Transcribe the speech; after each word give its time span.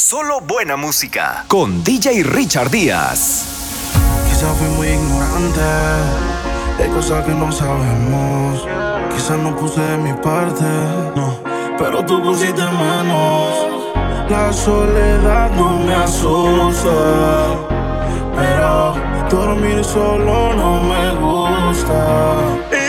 Solo 0.00 0.40
buena 0.40 0.78
música 0.78 1.44
con 1.46 1.84
DJ 1.84 2.22
Richard 2.22 2.70
Díaz. 2.70 3.44
Quizás 4.26 4.56
fui 4.56 4.68
muy 4.68 4.88
ignorante, 4.88 5.60
hay 6.78 6.88
cosas 6.88 7.22
que 7.26 7.32
no 7.32 7.52
sabemos. 7.52 8.66
Quizás 9.14 9.36
no 9.36 9.54
puse 9.54 9.78
de 9.78 9.98
mi 9.98 10.14
parte, 10.14 10.64
no, 11.14 11.38
pero 11.76 12.02
tú 12.06 12.22
pusiste 12.22 12.62
menos. 12.62 13.66
La 14.30 14.50
soledad 14.54 15.50
no 15.50 15.78
me 15.80 15.94
asusta, 15.94 16.88
pero 18.34 18.94
dormir 19.28 19.84
solo 19.84 20.54
no 20.54 20.80
me 20.80 21.10
gusta. 21.20 22.79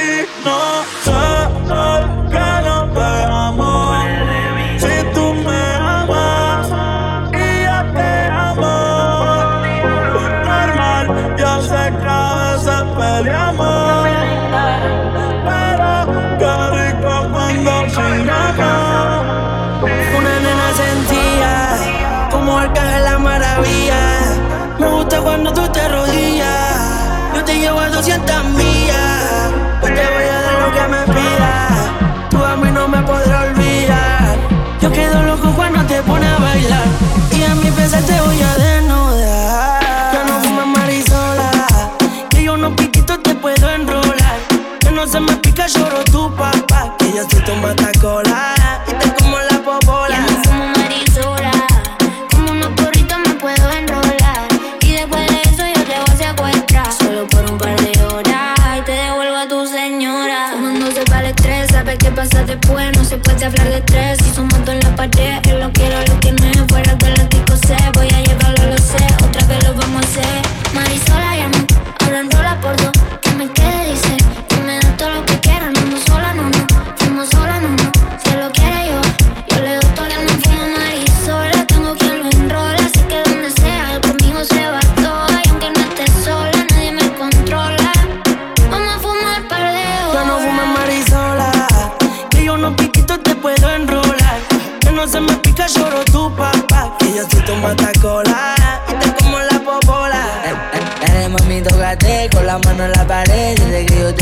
Que 47.51 47.57
yo 47.57 47.90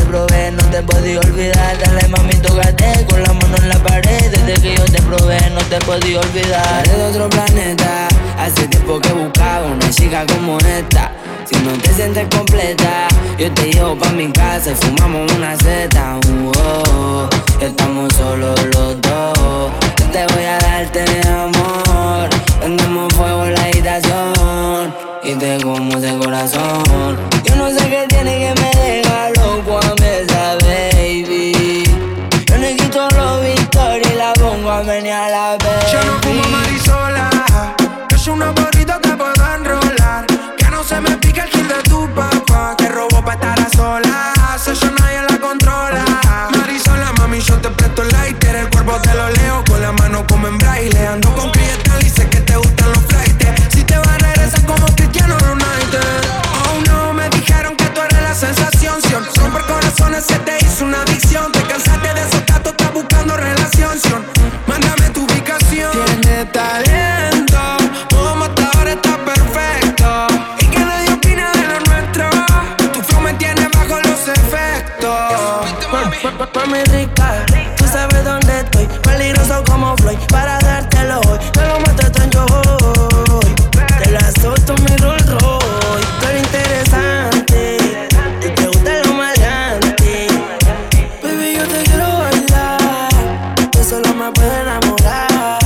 probé, 0.09 0.51
no 0.51 0.63
te 0.71 0.81
podí 0.81 1.15
olvidar. 1.15 1.77
Dale, 1.77 2.07
mami, 2.07 2.33
tócate 2.35 3.05
con 3.09 3.21
la 3.23 3.33
mano 3.33 3.57
en 3.57 3.69
la 3.69 3.79
pared. 3.79 4.31
Desde 4.31 4.61
que 4.61 4.75
yo 4.75 4.85
te 4.85 5.01
probé, 5.03 5.39
no 5.51 5.61
te 5.69 5.79
podí 5.85 6.15
olvidar. 6.15 6.83
Eres 6.85 6.97
de 6.97 7.05
otro 7.05 7.29
planeta. 7.29 8.07
Hace 8.37 8.67
tiempo 8.67 8.99
que 8.99 9.13
buscaba 9.13 9.67
una 9.67 9.89
chica 9.91 10.25
como 10.25 10.57
esta. 10.59 11.11
Si 11.45 11.55
no 11.63 11.71
te 11.81 11.93
sientes 11.93 12.27
completa, 12.35 13.07
yo 13.37 13.51
te 13.53 13.71
llevo 13.71 13.95
pa' 13.95 14.11
mi 14.11 14.31
casa 14.31 14.71
y 14.71 14.75
fumamos 14.75 15.31
una 15.33 15.55
seta. 15.57 16.19
Oh, 16.57 17.29
estamos 17.61 18.13
solo 18.15 18.55
los 18.73 19.01
dos. 19.01 19.71
Yo 19.99 20.05
te 20.11 20.25
voy 20.33 20.43
a 20.43 20.57
darte 20.59 21.05
amor. 21.27 22.29
Prendemos 22.59 23.13
fuego 23.13 23.45
en 23.45 23.53
la 23.53 23.63
habitación 23.63 25.08
y 25.23 25.35
te 25.35 25.61
como 25.61 25.97
ese 25.97 26.17
corazón. 26.17 27.17
Yo 27.43 27.55
no 27.55 27.69
sé 27.69 27.89
qué 27.89 28.05
tiene 28.07 28.39
que 28.39 28.61
me 28.61 28.83
deja 28.83 29.29
loco 29.35 29.79
a 29.79 30.05
esa 30.05 30.55
baby. 30.65 31.83
Yo 32.45 32.57
no 32.57 32.67
quito 32.77 33.07
los 33.15 33.43
victorias 33.43 34.11
y 34.11 34.15
la 34.15 34.33
pongo 34.33 34.71
a 34.71 34.79
a 34.79 34.83
la 34.83 35.57
baby. 35.57 35.91
Yo 35.91 36.03
no 36.03 36.19
fumo 36.21 36.43
marisola, 36.49 37.29
yo 38.09 38.17
soy 38.17 38.33
una 38.33 38.51
borrita 38.51 38.99
que 39.01 39.09
puedo 39.09 39.55
enrolar. 39.55 40.25
Que 40.57 40.65
no 40.69 40.83
se 40.83 40.99
me 41.01 41.11
pica 41.17 41.43
el 41.43 41.49
kill 41.49 41.67
de 41.67 41.81
tu 41.89 42.07
papá, 42.13 42.75
que 42.77 42.87
robó 42.87 43.23
pa' 43.23 43.33
estar 43.33 43.59
a 43.59 43.69
solas. 43.69 44.67
Eso 44.67 44.91
nadie 44.99 45.21
la 45.29 45.37
controla. 45.39 46.05
Marisola, 46.57 47.11
mami, 47.17 47.39
yo 47.41 47.55
te 47.57 47.69
presto 47.69 48.03
el 48.03 48.09
lighter. 48.09 48.55
El 48.55 48.69
cuerpo 48.69 48.93
te 49.01 49.13
lo 49.13 49.29
leo 49.29 49.63
con 49.67 49.81
la 49.81 49.91
mano 49.91 50.25
como 50.27 50.47
en 50.47 50.57
braille. 50.57 51.07
Ando 51.07 51.28
se 60.21 60.37
te 60.39 60.57
hizo 60.65 60.85
una 60.85 61.01
adicción. 61.01 61.51
Te 61.51 61.61
cansaste 61.63 62.13
de 62.13 62.21
esos 62.21 62.45
gatos, 62.45 62.71
estás 62.71 62.93
buscando 62.93 63.37
relación. 63.37 63.97
Mándame 64.67 65.09
tu 65.11 65.23
ubicación. 65.23 65.91
Tiene 66.21 66.45
talento, 66.45 67.59
todo 68.09 68.35
matador 68.35 68.87
está 68.87 69.17
perfecto. 69.23 70.27
Y 70.59 70.65
que 70.65 70.79
nadie 70.79 71.13
opina 71.13 71.51
de 71.51 71.67
lo 71.67 71.79
nuestro. 71.91 72.29
Tu 72.93 73.01
flow 73.03 73.21
me 73.21 73.33
tiene 73.35 73.67
bajo 73.69 73.99
los 74.01 74.27
efectos. 74.27 75.09
Mami 76.55 76.83
rica, 76.85 77.45
tú 77.77 77.85
sabes 77.87 78.23
dónde 78.23 78.59
estoy. 78.59 78.87
Peligroso 79.03 79.63
como 79.65 79.95
Floyd, 79.97 80.17
para 80.29 80.58
solo 93.89 94.13
me 94.13 94.31
puedes 94.31 94.53
enamorar. 94.61 95.57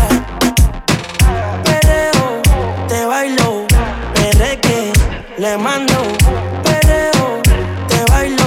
Pereo, 1.65 2.41
te 2.87 3.05
bailo. 3.05 3.67
Perreque, 4.13 4.93
le 5.37 5.57
mando. 5.57 5.95
Pereo, 6.63 7.41
te 7.89 8.11
bailo. 8.11 8.45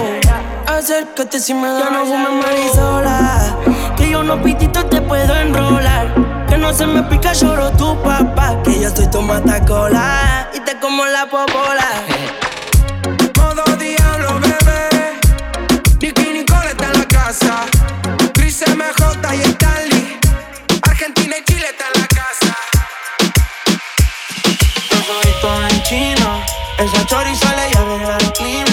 Acércate 0.66 1.38
si 1.38 1.52
me 1.52 1.68
da. 1.68 1.80
Ya 1.80 1.90
no 1.90 2.06
fumes 2.06 2.32
marisola. 2.42 3.58
Que 3.98 4.10
yo 4.10 4.20
unos 4.20 4.40
pititos 4.40 4.88
te 4.88 5.02
puedo 5.02 5.36
enrolar. 5.36 6.14
Que 6.48 6.56
no 6.56 6.72
se 6.72 6.86
me 6.86 7.02
pica, 7.02 7.34
lloro 7.34 7.70
tu 7.72 8.00
papá. 8.02 8.56
Que 8.64 8.80
yo 8.80 8.88
soy 8.96 9.08
tu 9.08 9.20
matacola. 9.20 10.48
Y 10.54 10.60
te 10.60 10.78
como 10.80 11.04
la 11.04 11.26
popola. 11.26 11.88
Esa 26.78 27.06
choriza 27.06 27.54
le 27.56 27.78
arregla 27.78 28.18
el 28.20 28.32
clima. 28.32 28.65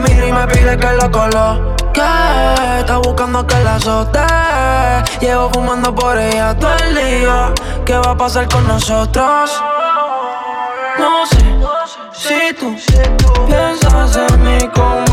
me 0.00 0.08
mira 0.08 0.26
y 0.26 0.32
me 0.32 0.46
pide 0.48 0.76
que 0.76 0.92
lo 0.92 1.10
coloque. 1.10 2.02
Está 2.78 2.98
buscando 2.98 3.46
que 3.46 3.58
la 3.60 3.76
azote. 3.76 4.20
Llevo 5.20 5.50
fumando 5.50 5.94
por 5.94 6.18
ella 6.18 6.54
todo 6.58 6.74
el 6.84 6.94
día. 6.94 7.52
¿Qué 7.84 7.94
va 7.94 8.12
a 8.12 8.16
pasar 8.16 8.48
con 8.48 8.66
nosotros? 8.66 9.62
No 10.98 11.26
sé 11.26 11.38
si 12.12 12.54
tú 12.54 12.76
piensas 13.46 14.16
en 14.16 14.42
mí 14.44 14.68
como 14.74 15.09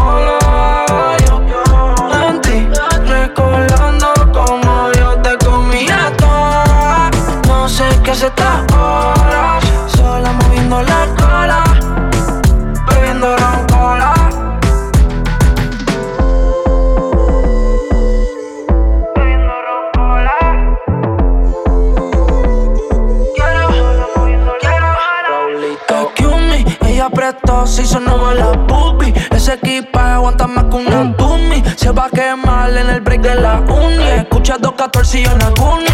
aguanta 30.27 30.47
más 30.47 30.65
que 30.65 30.75
una 30.75 31.15
tumi. 31.15 31.63
Se 31.77 31.91
va 31.91 32.05
a 32.05 32.09
quemar 32.09 32.69
en 32.69 32.89
el 32.89 33.01
break 33.01 33.21
de 33.21 33.35
la 33.35 33.59
uni. 33.61 34.03
Escucha 34.03 34.57
214 34.57 35.21
y 35.21 35.25
una 35.25 35.51
cuni. 35.51 35.85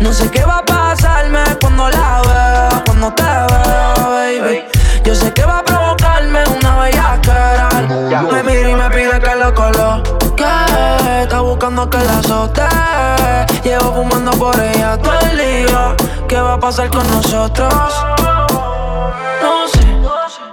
No 0.00 0.12
sé 0.12 0.30
qué 0.30 0.44
va 0.44 0.58
a 0.58 0.64
pasarme 0.64 1.40
cuando 1.60 1.88
la 1.88 2.22
veo, 2.22 2.84
cuando 2.84 3.12
te 3.12 3.22
veo, 3.22 4.10
baby. 4.10 4.64
Yo 5.04 5.14
sé 5.14 5.32
que 5.32 5.44
va 5.44 5.58
a 5.58 5.64
provocarme 5.64 6.44
una 6.56 6.78
bella 6.80 7.20
cara. 7.22 7.68
Me 8.30 8.42
mira 8.44 8.70
y 8.70 8.74
me 8.74 8.90
pide 8.90 9.18
que 9.18 9.34
lo 9.36 9.52
coloque. 9.52 10.44
Está 11.22 11.40
buscando 11.40 11.90
que 11.90 11.98
la 11.98 12.18
azote. 12.18 12.62
Llevo 13.64 13.94
fumando 13.94 14.30
por 14.32 14.60
ella 14.60 14.96
todo 14.98 15.18
el 15.20 15.38
día. 15.38 15.96
¿Qué 16.28 16.40
va 16.40 16.54
a 16.54 16.60
pasar 16.60 16.88
con 16.88 17.08
nosotros? 17.10 17.74
No 19.42 19.66
sé 19.68 19.82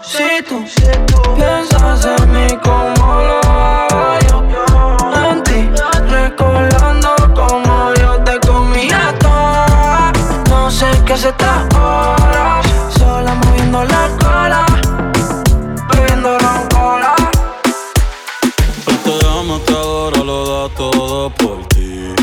si 0.04 0.42
tú 0.48 0.66
piensas 1.36 2.06
en 2.06 2.32
mí 2.34 2.58
como 2.64 2.99
noche 11.32 11.78
horas, 11.78 12.66
sola 12.98 13.34
moviendo 13.36 13.84
la 13.84 14.10
cola, 14.20 14.66
bebiendo 15.92 16.38
roncola. 16.40 17.16
Hoy 18.88 18.96
te 19.04 19.28
amo, 19.28 19.60
te 19.60 19.74
adoro, 19.74 20.24
lo 20.24 20.68
da 20.68 20.76
todo 20.76 21.30
por 21.32 21.68
ti. 21.68 22.16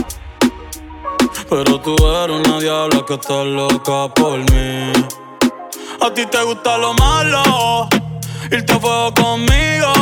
Pero 1.48 1.80
tú 1.80 1.94
eres 2.22 2.46
una 2.46 2.58
diabla 2.58 3.04
que 3.06 3.14
está 3.14 3.44
loca 3.44 4.12
por 4.14 4.38
mí. 4.50 4.92
A 6.00 6.10
ti 6.12 6.26
te 6.26 6.42
gusta 6.42 6.76
lo 6.78 6.94
malo, 6.94 7.88
irte 8.50 8.72
a 8.72 8.80
fuego 8.80 9.14
conmigo. 9.14 9.92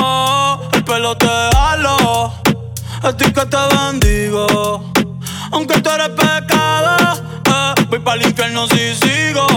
Oh, 0.00 0.60
el 0.72 0.84
pelo 0.84 1.16
te 1.16 1.28
halo, 1.56 2.32
a 3.02 3.12
ti 3.16 3.32
que 3.32 3.46
te 3.46 3.58
bendigo. 3.74 4.84
Aunque 5.52 5.80
tú 5.80 5.90
eres 5.90 6.10
pecado 6.10 6.99
pa'l 8.10 8.22
infierno 8.26 8.66
si 8.66 8.92
sigo. 8.96 9.49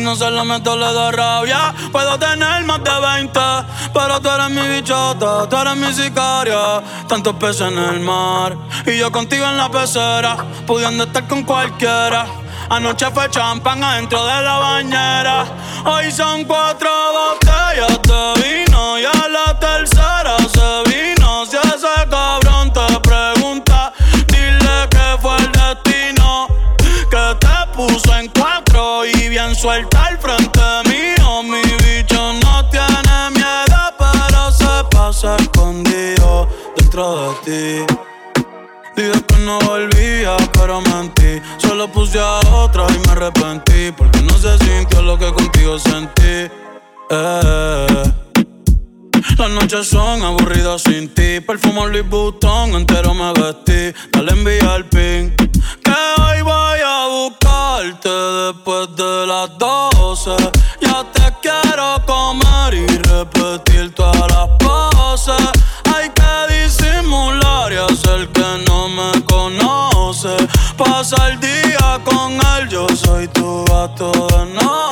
no 0.00 0.16
solo 0.16 0.44
le 0.44 0.60
tolero 0.60 1.10
rabia. 1.10 1.74
Puedo 1.92 2.18
tener 2.18 2.64
más 2.64 2.82
de 2.82 2.90
20, 3.00 3.40
pero 3.92 4.20
tú 4.20 4.28
eres 4.28 4.50
mi 4.50 4.68
bichota, 4.68 5.48
tú 5.48 5.56
eres 5.56 5.76
mi 5.76 5.92
sicaria. 5.92 6.82
Tantos 7.08 7.34
peces 7.36 7.68
en 7.68 7.78
el 7.78 8.00
mar 8.00 8.56
y 8.86 8.98
yo 8.98 9.10
contigo 9.12 9.44
en 9.46 9.56
la 9.56 9.70
pecera, 9.70 10.36
pudiendo 10.66 11.04
estar 11.04 11.26
con 11.28 11.42
cualquiera. 11.44 12.26
Anoche 12.68 13.10
fue 13.10 13.28
champán 13.30 13.82
adentro 13.82 14.24
de 14.24 14.42
la 14.42 14.58
bañera. 14.58 15.44
Hoy 15.84 16.10
son 16.10 16.44
cuatro 16.44 16.90
botellas 17.12 18.00
de 18.02 18.42
vino 18.42 18.98
y 18.98 19.04
a 19.04 19.28
la 19.28 19.58
tercera. 19.58 20.09
dentro 37.00 37.34
de 37.44 37.86
ti. 37.86 37.94
Dije 38.96 39.24
que 39.26 39.36
no 39.38 39.58
volvía, 39.60 40.36
pero 40.52 40.80
mentí. 40.80 41.40
Solo 41.58 41.90
puse 41.90 42.18
a 42.18 42.40
otra 42.52 42.86
y 42.94 42.98
me 43.06 43.12
arrepentí. 43.12 43.92
Porque 43.96 44.20
no 44.22 44.34
se 44.34 44.58
sintió 44.58 45.02
lo 45.02 45.18
que 45.18 45.32
contigo 45.32 45.78
sentí. 45.78 46.50
Eh. 47.10 48.12
Las 49.38 49.50
noches 49.50 49.88
son 49.88 50.22
aburridas 50.22 50.82
sin 50.82 51.12
ti. 51.14 51.40
Perfumo 51.40 51.86
Louis 51.86 52.08
Vuitton, 52.08 52.74
entero 52.74 53.14
me 53.14 53.32
vestí. 53.32 53.98
Dale 54.12 54.32
envía 54.32 54.74
el 54.76 54.84
pin. 54.86 55.34
Que 55.82 56.22
hoy 56.22 56.42
voy 56.42 56.80
a 56.84 57.06
buscarte 57.08 58.08
después 58.08 58.94
de 58.96 59.26
las 59.26 59.58
12. 59.58 60.30
Ya 60.82 61.04
te 61.12 61.34
quiero 61.40 62.04
comer 62.06 62.74
y 62.74 62.86
repetir 62.86 63.94
todas 63.94 64.28
las 64.28 64.48
poses 64.58 65.69
simular 67.10 67.72
y 67.72 67.76
hacer 67.76 68.28
que 68.28 68.64
no 68.68 68.88
me 68.88 69.24
conoce. 69.24 70.36
Pasa 70.76 71.16
el 71.28 71.40
día 71.40 72.00
con 72.04 72.34
él, 72.34 72.68
yo 72.68 72.86
soy 72.94 73.26
tu 73.28 73.64
gato 73.64 74.12
de 74.28 74.46
noche. 74.54 74.89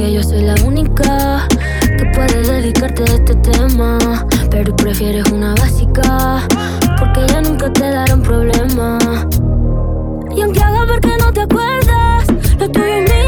que 0.00 0.14
yo 0.14 0.22
soy 0.22 0.40
la 0.40 0.54
única 0.64 1.46
que 1.98 2.06
puede 2.14 2.40
dedicarte 2.42 3.02
a 3.02 3.14
este 3.16 3.34
tema. 3.36 3.98
Pero 4.50 4.74
prefieres 4.74 5.30
una 5.30 5.54
básica, 5.56 6.46
porque 6.98 7.26
ya 7.28 7.42
nunca 7.42 7.70
te 7.70 7.90
dará 7.90 8.14
un 8.14 8.22
problema. 8.22 8.98
Y 10.34 10.40
aunque 10.40 10.60
haga 10.60 10.86
porque 10.86 11.10
no 11.22 11.32
te 11.32 11.40
acuerdas, 11.42 12.24
lo 12.58 12.70
tuyo 12.70 12.86
es 12.86 13.10
mío. 13.10 13.19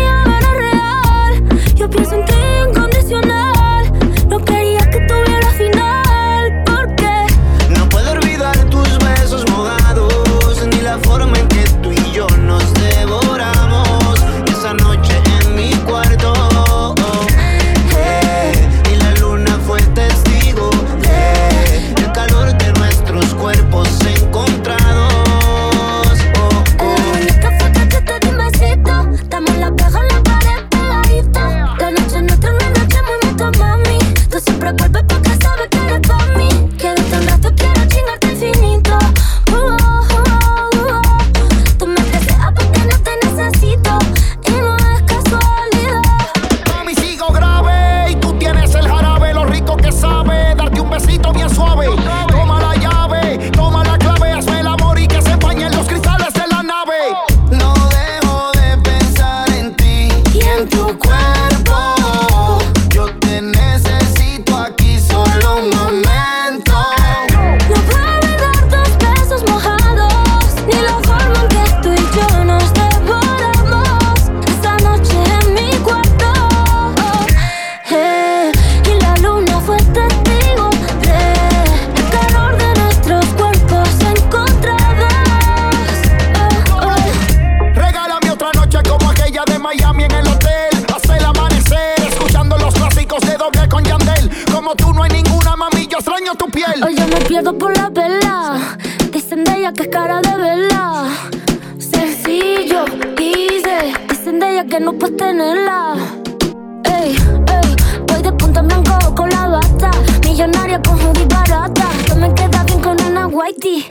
ti. 113.62 113.87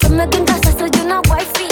Yo 0.00 0.08
me 0.08 0.22
en 0.22 0.44
casa, 0.44 0.72
soy 0.78 0.90
una 1.04 1.20
wifi. 1.28 1.71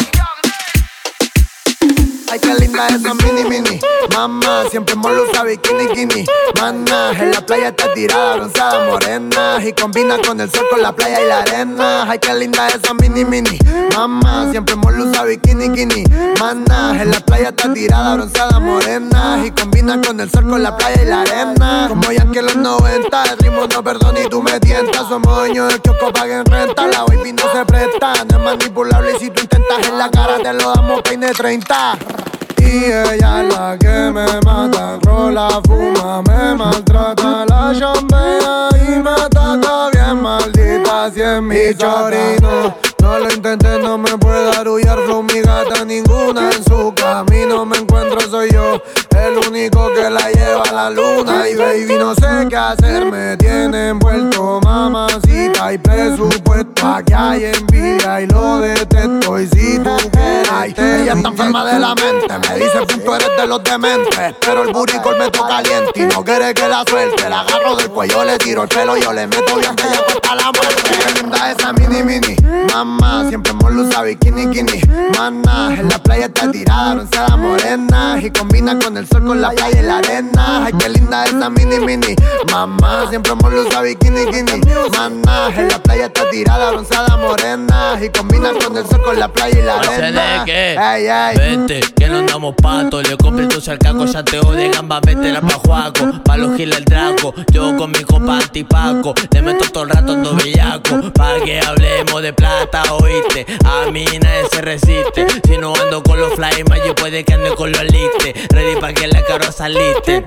Ay, 2.32 2.38
qué 2.38 2.54
linda 2.54 2.86
esa 2.86 3.12
mini 3.12 3.42
mini. 3.42 3.80
Mamá, 4.14 4.64
siempre 4.70 4.94
molo 4.94 5.24
bikini 5.44 5.88
kini. 5.88 6.24
Mana, 6.60 7.10
en 7.18 7.32
la 7.32 7.40
playa 7.40 7.68
está 7.70 7.92
tirada, 7.92 8.36
bronceada 8.36 8.86
morena. 8.86 9.58
Y 9.60 9.72
combina 9.72 10.16
con 10.24 10.40
el 10.40 10.48
sol, 10.48 10.64
con 10.70 10.80
la 10.80 10.94
playa 10.94 11.20
y 11.20 11.26
la 11.26 11.40
arena. 11.40 12.08
Ay, 12.08 12.20
qué 12.20 12.32
linda 12.34 12.68
esa 12.68 12.94
mini 12.94 13.24
mini. 13.24 13.58
Mamá, 13.96 14.48
siempre 14.52 14.76
molo 14.76 15.06
bikini 15.26 15.72
kini. 15.72 16.04
Mana, 16.38 17.02
en 17.02 17.10
la 17.10 17.18
playa 17.18 17.48
está 17.48 17.72
tirada, 17.72 18.14
bronceada 18.14 18.60
morena. 18.60 19.42
Y 19.44 19.50
combina 19.50 20.00
con 20.00 20.20
el 20.20 20.30
sol, 20.30 20.48
con 20.48 20.62
la 20.62 20.76
playa 20.76 21.02
y 21.02 21.06
la 21.06 21.22
arena. 21.22 21.86
Como 21.88 22.12
ya 22.12 22.24
que 22.30 22.42
los 22.42 22.54
90, 22.54 23.24
el 23.24 23.38
ritmo 23.38 23.66
no 23.66 23.82
perdona 23.82 24.20
y 24.20 24.28
tú 24.28 24.40
me 24.40 24.60
tientas. 24.60 25.08
Somos 25.08 25.34
dueños 25.34 25.68
del 25.68 25.82
choco, 25.82 26.12
paguen 26.12 26.44
renta. 26.44 26.86
La 26.86 27.02
baby 27.06 27.32
no 27.32 27.42
se 27.52 27.64
presta, 27.64 28.12
no 28.30 28.36
es 28.38 28.44
manipulable. 28.44 29.16
Y 29.16 29.18
si 29.18 29.30
tú 29.30 29.42
intentas 29.42 29.88
en 29.88 29.98
la 29.98 30.08
cara, 30.10 30.38
te 30.38 30.52
lo 30.52 30.72
damos 30.74 31.02
peine 31.02 31.32
30. 31.32 32.19
Y 32.60 32.84
ella 32.84 33.42
es 33.42 33.54
la 33.54 33.76
que 33.78 34.10
me 34.12 34.26
mata, 34.44 34.98
rola, 35.02 35.60
fuma, 35.66 36.22
me 36.22 36.54
maltrata 36.54 37.44
la 37.48 37.72
chambea 37.76 38.68
y 38.74 38.98
me 38.98 39.28
trata 39.30 39.90
bien 39.92 40.22
maldita 40.22 41.10
si 41.12 41.22
es 41.22 41.42
mi 41.42 41.74
chorino. 41.74 42.76
No 43.00 43.18
lo 43.18 43.32
intenté, 43.32 43.78
no 43.78 43.96
me 43.96 44.16
puede 44.18 44.54
arullar 44.56 44.98
flow 45.06 45.22
mi 45.22 45.40
gata 45.40 45.84
ninguna 45.84 46.50
en 46.50 46.62
su 46.64 46.92
camino 46.94 47.64
me 47.64 47.78
encuentro 47.78 48.20
soy 48.20 48.50
yo 48.52 48.80
el 49.26 49.48
único 49.48 49.92
que 49.94 50.10
la 50.10 50.30
lleva 50.30 50.62
a 50.62 50.72
la 50.72 50.90
luna. 50.90 51.48
Y 51.48 51.54
baby 51.56 51.96
no 51.98 52.14
sé 52.14 52.46
qué 52.48 52.56
hacer. 52.56 53.10
Me 53.10 53.36
tiene 53.36 53.88
envuelto 53.90 54.60
mamacita. 54.62 55.72
Y 55.72 55.78
presupuesto 55.78 56.86
aquí 56.86 57.12
hay 57.12 57.44
envidia. 57.46 58.20
Y 58.20 58.26
lo 58.26 58.58
detesto. 58.58 59.38
Y 59.38 59.46
si 59.48 59.78
tú 59.78 59.96
quieres 60.12 60.40
ella 60.76 61.12
está 61.14 61.28
enferma 61.28 61.64
de 61.64 61.78
la 61.78 61.94
mente. 61.94 62.38
Me 62.48 62.54
dice 62.56 62.80
punto 62.86 63.16
eres 63.16 63.30
de 63.38 63.46
los 63.46 63.62
dementes 63.62 64.34
pero 64.40 64.62
el 64.62 64.72
buricol 64.72 65.18
me 65.18 65.30
toca 65.30 65.48
caliente 65.48 65.90
y 65.94 66.00
no 66.02 66.24
quiere 66.24 66.52
que 66.54 66.68
la 66.68 66.84
suelte. 66.88 67.28
La 67.28 67.40
agarro 67.40 67.76
del 67.76 67.90
cuello 67.90 68.24
le 68.24 68.38
tiro 68.38 68.62
el 68.62 68.68
pelo. 68.68 68.96
Yo 68.96 69.12
le 69.12 69.26
meto 69.26 69.56
bien 69.56 69.74
que 69.76 69.86
ella 69.86 70.02
cuesta 70.04 70.34
la 70.34 70.52
muerte. 70.52 70.82
Qué 70.82 71.20
linda 71.20 71.52
esa 71.52 71.72
mini 71.72 72.02
mini. 72.02 72.36
Mamá 72.72 73.26
siempre 73.28 73.52
molo 73.52 73.82
usa 73.82 74.02
bikini 74.02 74.50
kini. 74.50 74.80
Mana 75.16 75.74
en 75.74 75.88
la 75.88 75.98
playa 75.98 76.26
está 76.26 76.50
tirada 76.50 76.94
bronceada 76.94 77.36
morena. 77.36 78.18
Y 78.20 78.30
combina 78.30 78.78
con 78.78 78.96
el 78.96 79.06
sol 79.10 79.24
con 79.24 79.40
la 79.40 79.50
playa 79.50 79.80
y 79.80 79.84
la 79.84 79.98
arena 79.98 80.64
ay 80.66 80.72
qué 80.78 80.88
linda 80.88 81.24
esa 81.24 81.50
mini 81.50 81.78
mini 81.80 82.14
mamá 82.50 83.06
siempre 83.08 83.34
molo 83.34 83.62
usa 83.62 83.82
bikini 83.82 84.26
kini 84.26 84.60
mana 84.96 85.50
en 85.56 85.68
la 85.68 85.78
playa 85.82 86.06
está 86.06 86.28
tirada 86.30 86.70
bronceada 86.70 87.16
morena 87.16 87.98
y 88.02 88.08
combina 88.08 88.50
con 88.52 88.76
el 88.76 88.86
sol 88.86 89.02
con 89.02 89.18
la 89.18 89.28
playa 89.28 89.58
y 89.58 89.62
la 89.62 89.74
arena 89.80 90.44
que 90.44 90.60
Ey, 90.80 91.06
ey. 91.06 91.36
Vente, 91.36 91.80
que 91.96 92.06
no 92.08 92.18
andamos 92.18 92.54
pato. 92.54 93.02
Le 93.02 93.16
compré 93.16 93.46
tu 93.46 93.60
cercaco, 93.60 94.04
ya 94.06 94.22
te 94.22 94.38
de 94.38 94.70
gamba, 94.70 95.00
vete 95.04 95.32
la 95.32 95.40
pa' 95.40 95.54
Juaco. 95.54 96.22
Pa' 96.24 96.36
los 96.36 96.56
giles 96.56 96.78
el 96.78 96.84
draco, 96.84 97.34
yo 97.52 97.76
con 97.76 97.90
mi 97.90 98.02
copa 98.02 98.38
antipaco. 98.38 99.14
Le 99.30 99.42
meto 99.42 99.64
todo 99.70 99.84
el 99.84 99.90
rato 99.90 100.12
ando 100.12 100.34
bellaco. 100.34 101.12
Pa' 101.12 101.40
que 101.44 101.60
hablemos 101.60 102.22
de 102.22 102.32
plata, 102.32 102.82
oíste. 102.94 103.46
A 103.64 103.90
mí 103.90 104.04
nadie 104.22 104.48
se 104.50 104.60
resiste. 104.62 105.26
Si 105.46 105.58
no 105.58 105.74
ando 105.74 106.02
con 106.02 106.20
los 106.20 106.34
fly, 106.34 106.64
yo 106.86 106.94
puede 106.94 107.24
que 107.24 107.34
ande 107.34 107.50
con 107.54 107.70
los 107.72 107.82
listes. 107.82 108.48
Ready 108.48 108.80
pa' 108.80 108.92
que 108.92 108.99
la 109.08 109.22
caro 109.24 109.50
saliste. 109.52 110.24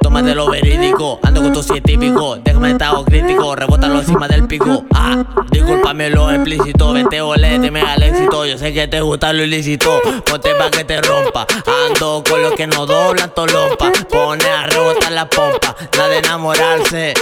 Tómate 0.00 0.34
lo 0.34 0.48
verídico, 0.50 1.18
ando 1.22 1.42
con 1.42 1.52
tu 1.52 1.62
siete 1.62 1.92
típico. 1.92 2.36
Déjame 2.36 2.72
estado 2.72 3.04
crítico, 3.04 3.54
rebótalo 3.54 4.00
encima 4.00 4.28
del 4.28 4.46
pico. 4.46 4.84
Ah, 4.94 5.24
discúlpame 5.50 6.10
lo 6.10 6.30
explícito. 6.30 6.92
Vete 6.92 7.70
me 7.70 7.80
al 7.80 8.02
éxito. 8.02 8.44
Yo 8.44 8.58
sé 8.58 8.72
que 8.72 8.88
te 8.88 9.00
gusta 9.00 9.32
lo 9.32 9.42
ilícito. 9.42 10.00
Ponte 10.24 10.54
pa' 10.54 10.70
que 10.70 10.84
te 10.84 11.00
rompa. 11.00 11.46
Ando 11.86 12.22
con 12.28 12.42
los 12.42 12.52
que 12.52 12.66
no 12.66 12.86
doblan 12.86 13.32
tolompa. 13.34 13.92
Pone 14.10 14.44
a 14.44 14.66
rebotar 14.66 15.12
la 15.12 15.28
pompa. 15.28 15.74
Nada 15.96 16.08
de 16.08 16.18
enamorarse. 16.18 17.14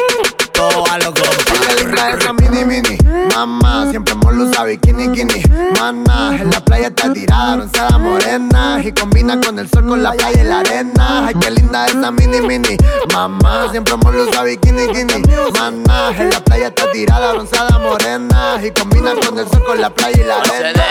Todo 0.54 0.84
a 0.90 0.98
lo 0.98 1.12
compa. 1.12 1.52
Qué 1.66 1.84
linda 1.84 2.10
esa 2.10 2.32
mini 2.32 2.64
mini. 2.64 2.96
Mamá, 3.34 3.88
siempre 3.90 4.14
molo 4.14 4.44
usa 4.44 4.64
bikini 4.64 5.12
kini 5.12 5.42
Mana, 5.78 6.36
en 6.40 6.50
la 6.50 6.60
playa 6.60 6.88
está 6.88 7.12
tirada 7.12 7.56
bronceada 7.56 7.98
morena. 7.98 8.80
Y 8.82 8.92
combina 8.92 9.40
con 9.40 9.58
el 9.58 9.68
sol, 9.68 9.86
con 9.86 10.02
la 10.02 10.12
playa 10.12 10.40
y 10.40 10.44
la 10.44 10.60
arena. 10.60 11.26
Ay, 11.26 11.34
qué 11.40 11.50
linda 11.50 11.86
esa 11.86 12.10
mini 12.10 12.40
mini. 12.40 12.76
Mamá, 13.12 13.68
siempre 13.70 13.96
molo 13.96 14.24
usa 14.24 14.44
bikini 14.44 14.86
kini 14.88 15.22
Mana, 15.58 16.10
en 16.16 16.30
la 16.30 16.40
playa 16.40 16.68
está 16.68 16.90
tirada 16.92 17.32
bronceada 17.32 17.78
morena. 17.78 18.60
Y 18.62 18.70
combina 18.70 19.14
con 19.14 19.38
el 19.38 19.48
sol, 19.48 19.64
con 19.64 19.80
la 19.80 19.90
playa 19.90 20.22
y 20.22 20.24
la 20.24 20.36
arena. 20.36 20.84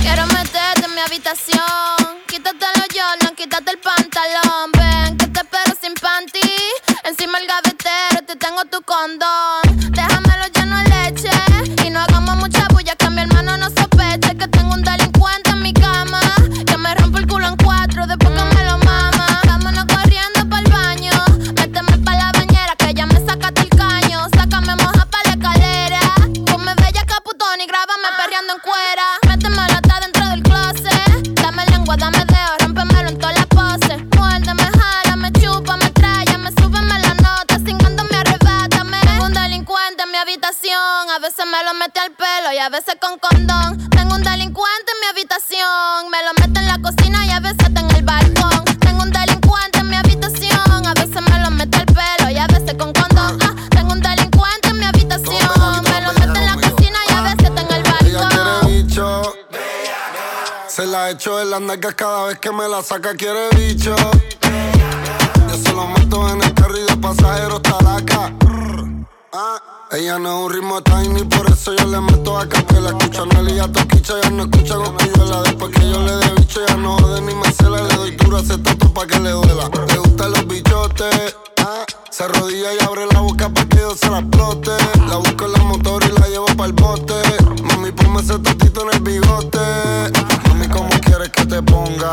Quiero 0.00 0.26
meterte 0.26 0.84
en 0.86 0.94
mi 0.94 1.00
habitación. 1.00 1.58
Quítate 2.26 2.66
los 2.76 2.86
Jordan, 2.94 3.34
quítate 3.34 3.72
el 3.72 3.78
pantalón. 3.78 4.77
Encima 7.20 7.38
el 7.38 7.48
gavetero, 7.48 8.24
te 8.26 8.36
tengo 8.36 8.64
tu 8.66 8.80
condón. 8.82 9.67
Me 41.58 41.64
lo 41.64 41.74
mete 41.74 41.98
al 41.98 42.12
pelo 42.12 42.52
y 42.52 42.58
a 42.58 42.68
veces 42.68 42.96
con 43.00 43.18
condón. 43.18 43.90
Tengo 43.90 44.14
un 44.14 44.22
delincuente 44.22 44.92
en 44.92 45.00
mi 45.00 45.06
habitación. 45.06 46.08
Me 46.10 46.22
lo 46.22 46.32
mete 46.40 46.60
en 46.60 46.66
la 46.66 46.78
cocina 46.78 47.26
y 47.26 47.30
a 47.30 47.40
veces 47.40 47.58
está 47.66 47.80
en 47.80 47.90
el 47.96 48.04
balcón. 48.04 48.64
Tengo 48.78 49.02
un 49.02 49.10
delincuente 49.10 49.78
en 49.80 49.88
mi 49.88 49.96
habitación. 49.96 50.86
A 50.86 50.94
veces 50.94 51.20
me 51.20 51.38
lo 51.40 51.50
mete 51.50 51.78
al 51.78 51.86
pelo 51.86 52.30
y 52.30 52.38
a 52.38 52.46
veces 52.46 52.74
con 52.74 52.92
condón. 52.92 53.38
Ah, 53.42 53.54
tengo 53.70 53.92
un 53.92 54.00
delincuente 54.00 54.68
en 54.68 54.78
mi 54.78 54.84
habitación. 54.84 55.82
Me 55.82 56.00
lo 56.00 56.12
mete 56.12 56.38
en 56.38 56.46
la 56.46 56.54
cocina 56.54 56.98
y 57.08 57.12
a 57.12 57.22
veces 57.22 57.48
está 57.48 57.60
en 57.60 57.72
el 57.72 57.82
balcón. 57.82 58.66
bicho. 58.66 59.22
Se 60.68 60.86
la 60.86 61.10
echo 61.10 61.40
en 61.40 61.50
las 61.50 61.60
nalgas 61.60 61.94
cada 61.94 62.26
vez 62.26 62.38
que 62.38 62.52
me 62.52 62.68
la 62.68 62.82
saca, 62.84 63.14
quiere 63.14 63.48
bicho. 63.56 63.96
Yo 65.48 65.56
se 65.56 65.72
lo 65.72 65.88
meto 65.88 66.28
en 66.28 66.40
el 66.40 66.54
carro 66.54 66.76
y 66.76 66.82
de 66.82 66.96
pasajero 66.98 67.56
está 67.56 67.82
la 67.82 67.96
acá. 67.96 68.32
Ah, 69.32 69.77
ella 69.92 70.18
no 70.18 70.28
es 70.28 70.44
un 70.44 70.52
ritmo 70.52 70.82
tiny, 70.82 71.24
por 71.24 71.50
eso 71.50 71.74
yo 71.74 71.86
le 71.86 72.00
meto 72.00 72.38
a 72.38 72.46
capela. 72.48 72.90
Escucha 72.90 73.24
Nelly 73.24 73.52
y 73.54 73.58
a 73.58 73.72
Toquicha, 73.72 74.14
ya 74.22 74.30
no 74.30 74.44
escucha 74.44 74.74
Cosculluela. 74.74 75.42
Después 75.42 75.70
que 75.74 75.90
yo 75.90 76.02
le 76.02 76.12
dé 76.12 76.30
bicho, 76.36 76.60
ya 76.66 76.76
no 76.76 76.98
jode 76.98 77.20
ni 77.22 77.34
me 77.34 77.50
cela. 77.52 77.82
Le 77.82 77.94
doy 77.96 78.10
duro 78.16 78.36
a 78.36 78.40
ese 78.40 78.58
tonto 78.58 78.92
pa' 78.92 79.06
que 79.06 79.18
le 79.18 79.30
duela. 79.30 79.70
Le 79.88 79.98
gustan 79.98 80.30
los 80.32 80.46
bichotes, 80.46 81.36
ah, 81.60 81.84
se 82.10 82.24
arrodilla 82.24 82.74
y 82.74 82.84
abre 82.84 83.06
la 83.12 83.20
boca 83.20 83.48
pa' 83.48 83.64
que 83.64 83.78
yo 83.78 83.94
se 83.94 84.10
la 84.10 84.18
explote. 84.18 84.72
La 85.08 85.16
busco 85.16 85.46
en 85.46 85.52
la 85.52 85.58
motor 85.64 86.04
y 86.04 86.20
la 86.20 86.28
llevo 86.28 86.46
pa'l 86.56 86.72
bote. 86.72 87.14
Mami, 87.62 87.92
ponme 87.92 88.20
ese 88.20 88.38
totito 88.38 88.82
en 88.82 88.94
el 88.94 89.00
bigote. 89.00 89.58
Mami, 90.48 90.68
¿cómo 90.68 90.90
quieres 91.00 91.30
que 91.30 91.46
te 91.46 91.62
ponga? 91.62 92.12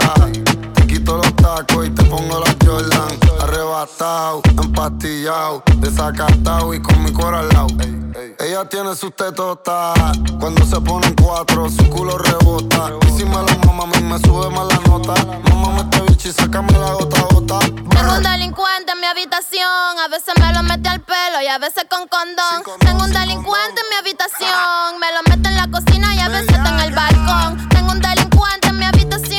Quito 1.06 1.18
los 1.18 1.36
tacos 1.36 1.86
y 1.86 1.92
te 1.92 2.04
pongo 2.06 2.40
las 2.40 2.56
Jordan. 2.66 3.08
Arrebatado, 3.40 4.42
empastillado, 4.60 5.62
desacatado 5.78 6.74
y 6.74 6.82
con 6.82 7.04
mi 7.04 7.14
cuero 7.14 7.38
al 7.38 7.50
lado. 7.50 7.68
Ella 8.40 8.68
tiene 8.68 8.96
sus 8.96 9.16
tetotas 9.16 9.94
cuando 10.40 10.66
se 10.66 10.82
ponen 10.82 11.14
cuatro, 11.14 11.70
su 11.70 11.88
culo 11.92 12.18
rebota. 12.18 12.90
Y 13.08 13.12
si 13.20 13.24
me 13.24 13.36
la 13.36 13.56
mama, 13.68 13.84
a 13.84 13.86
mí 13.86 14.02
me 14.02 14.18
sube 14.18 14.50
más 14.50 14.66
la 14.66 14.80
nota. 14.90 15.14
Mamá, 15.48 15.82
este 15.82 16.02
bicho 16.10 16.30
y 16.30 16.32
sácame 16.32 16.72
la 16.72 16.94
gota 16.94 17.22
gota. 17.36 17.60
Tengo 17.60 18.14
un 18.18 18.24
delincuente 18.24 18.94
en 18.94 19.00
mi 19.00 19.06
habitación. 19.06 20.00
A 20.04 20.08
veces 20.08 20.34
me 20.40 20.54
lo 20.54 20.64
mete 20.64 20.90
al 20.90 21.02
pelo 21.02 21.40
y 21.44 21.46
a 21.46 21.60
veces 21.60 21.86
con 21.88 22.08
condón. 22.08 22.80
Tengo 22.80 23.04
un 23.04 23.14
delincuente 23.14 23.80
en 23.80 23.90
mi 23.92 23.96
habitación. 24.00 25.00
Me 25.00 25.12
lo 25.14 25.22
mete 25.30 25.50
en 25.50 25.56
la 25.56 25.68
cocina 25.70 26.16
y 26.16 26.20
a 26.20 26.30
veces 26.30 26.50
está 26.50 26.70
en 26.70 26.80
el 26.80 26.96
balcón. 26.96 27.70
Tengo 27.70 27.92
un 27.92 28.02
delincuente 28.02 28.70
en 28.70 28.78
mi 28.80 28.86
habitación. 28.86 29.35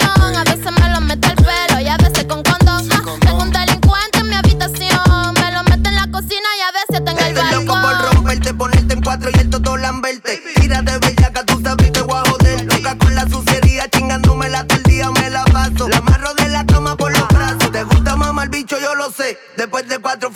después 19.57 19.88
de 19.88 19.98
cuatro 19.98 20.31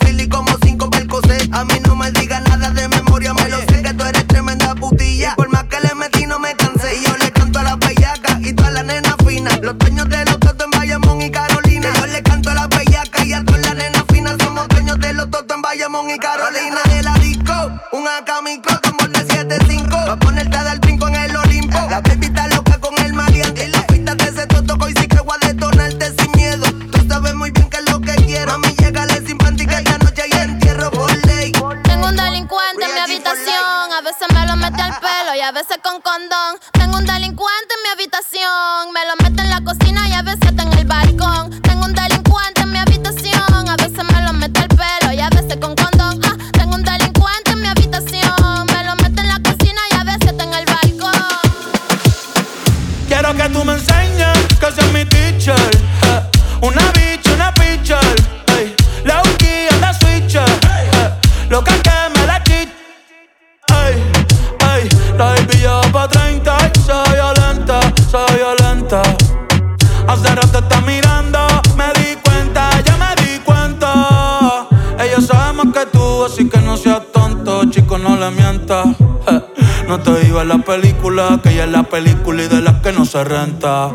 película 81.91 82.43
y 82.43 82.47
de 82.47 82.61
las 82.61 82.75
que 82.81 82.93
no 82.93 83.05
se 83.05 83.21
renta. 83.23 83.91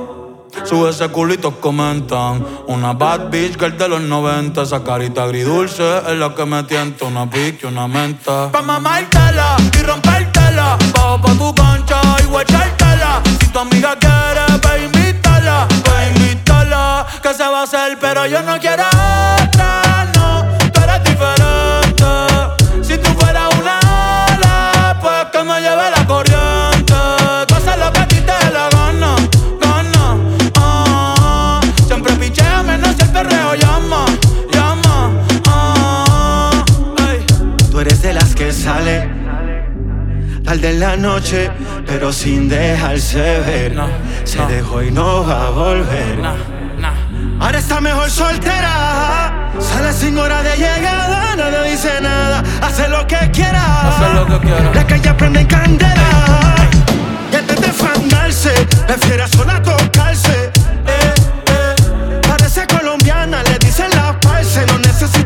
Sube 0.65 0.91
ese 0.91 1.09
comentan. 1.61 2.45
Una 2.67 2.93
bad 2.93 3.31
bitch 3.31 3.59
girl 3.59 3.77
de 3.77 3.89
los 3.89 4.03
90. 4.03 4.63
Esa 4.63 4.85
carita 4.85 5.25
agridulce 5.25 5.99
es 6.07 6.19
la 6.19 6.35
que 6.35 6.45
me 6.45 6.63
tienta. 6.65 7.07
Una 7.07 7.29
pique 7.29 7.61
y 7.63 7.67
una 7.67 7.89
menta. 7.89 8.53
Pa' 8.53 8.63
mamártela 8.63 9.57
y 9.79 9.83
rompértela. 9.83 10.77
Bajo 10.95 11.21
pa' 11.23 11.33
tu 11.33 11.55
cancha 11.55 12.01
y 12.23 12.27
guachártela. 12.27 13.23
Si 13.41 13.47
tu 13.49 13.59
amiga 13.59 13.97
quiere, 13.99 14.59
pa' 14.61 14.79
invítala. 14.79 15.67
Pa' 15.85 16.07
invítala. 16.09 17.07
Que 17.23 17.33
se 17.33 17.45
va 17.45 17.61
a 17.61 17.63
hacer, 17.63 17.99
pero 17.99 18.27
yo 18.27 18.43
no 18.43 18.59
quiero 18.59 18.85
otra. 18.85 19.86
final 40.57 40.61
de 40.61 40.79
la 40.79 40.97
noche, 40.97 41.51
pero 41.87 42.13
sin 42.13 42.49
dejarse 42.49 43.41
ver. 43.41 43.75
Se 44.25 44.39
dejó 44.47 44.83
y 44.83 44.91
no 44.91 45.27
va 45.27 45.47
a 45.47 45.51
volver. 45.51 46.19
Ahora 47.41 47.59
está 47.59 47.81
mejor 47.81 48.11
soltera. 48.11 49.51
Sale 49.59 49.93
sin 49.93 50.19
hora 50.19 50.43
de 50.43 50.57
llegada, 50.57 51.37
nada 51.37 51.63
dice 51.63 52.01
nada. 52.01 52.43
Hace 52.63 52.89
lo 52.89 53.07
que 53.07 53.31
quiera. 53.33 53.89
Hace 53.89 54.15
lo 54.15 54.41
que. 54.41 54.49
La 54.75 54.87
calle 54.87 55.15
prende 55.15 55.41
en 55.41 55.47
candela. 55.47 56.57
Y 57.33 57.37
antes 57.37 57.61
de 57.61 57.69
fandarse, 57.69 58.53
prefiere 58.87 59.29
sola 59.29 59.63
tocarse. 59.63 60.53
Eh, 60.87 61.15
eh. 61.47 62.21
Parece 62.29 62.67
colombiana, 62.67 63.43
le 63.43 63.59
dicen 63.59 63.91
la 63.91 64.19
parce, 64.21 64.65
no 64.67 64.79
necesita. 64.79 65.26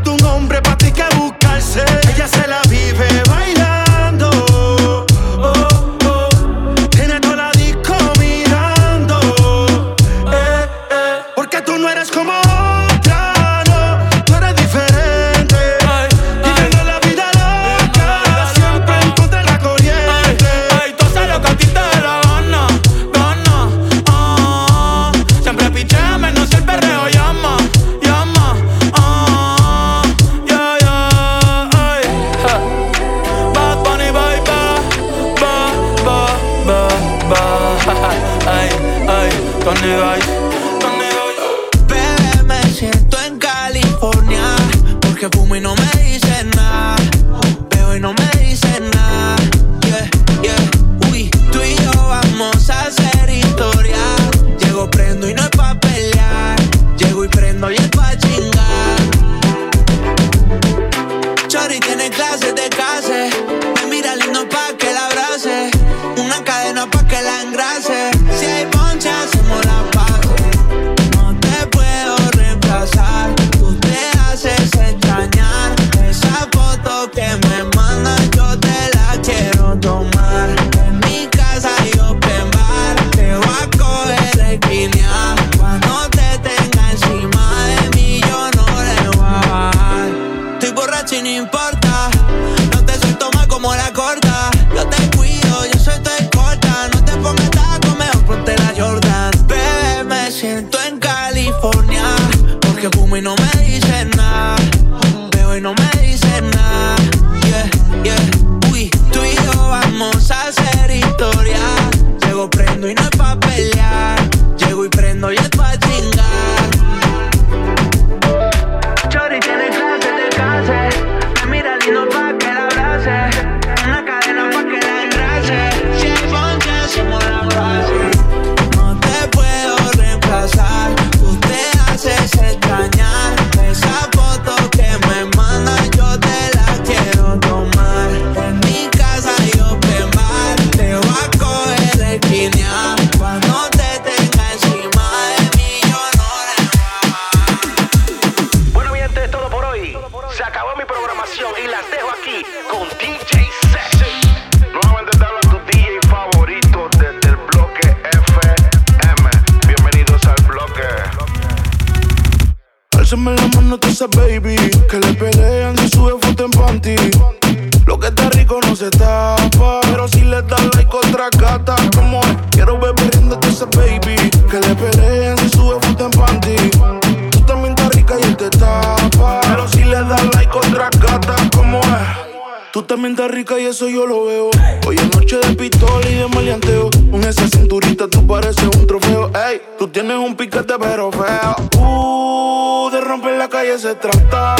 Eso 183.70 183.88
yo 183.88 184.04
lo 184.04 184.24
veo. 184.24 184.50
Hoy 184.87 184.96
es 184.96 185.14
noche 185.14 185.38
de 185.38 185.54
pistola 185.54 186.09
y 186.09 186.14
de 186.14 186.26
maleanteo. 186.26 186.90
Con 187.11 187.22
esa 187.22 187.46
cinturita 187.46 188.09
tú 188.09 188.26
pareces 188.26 188.64
un 188.64 188.87
trofeo. 188.87 189.30
Ey, 189.48 189.62
tú 189.78 189.87
tienes 189.87 190.16
un 190.16 190.35
piquete 190.35 190.74
pero 190.78 191.11
feo. 191.12 191.56
Uh, 191.78 192.90
de 192.90 193.00
romper 193.00 193.37
la 193.38 193.48
calle 193.48 193.78
se 193.78 193.94
trata. 193.94 194.56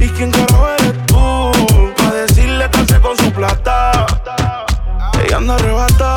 ¿Y 0.00 0.08
quién 0.08 0.32
carajo 0.32 0.68
eres 0.78 1.06
tú? 1.06 1.52
Pa' 1.96 2.14
decirle 2.14 2.68
que 2.70 3.00
con 3.00 3.16
su 3.16 3.30
plata. 3.30 4.06
Ella 5.24 5.36
anda 5.36 5.54
arrebata, 5.54 6.16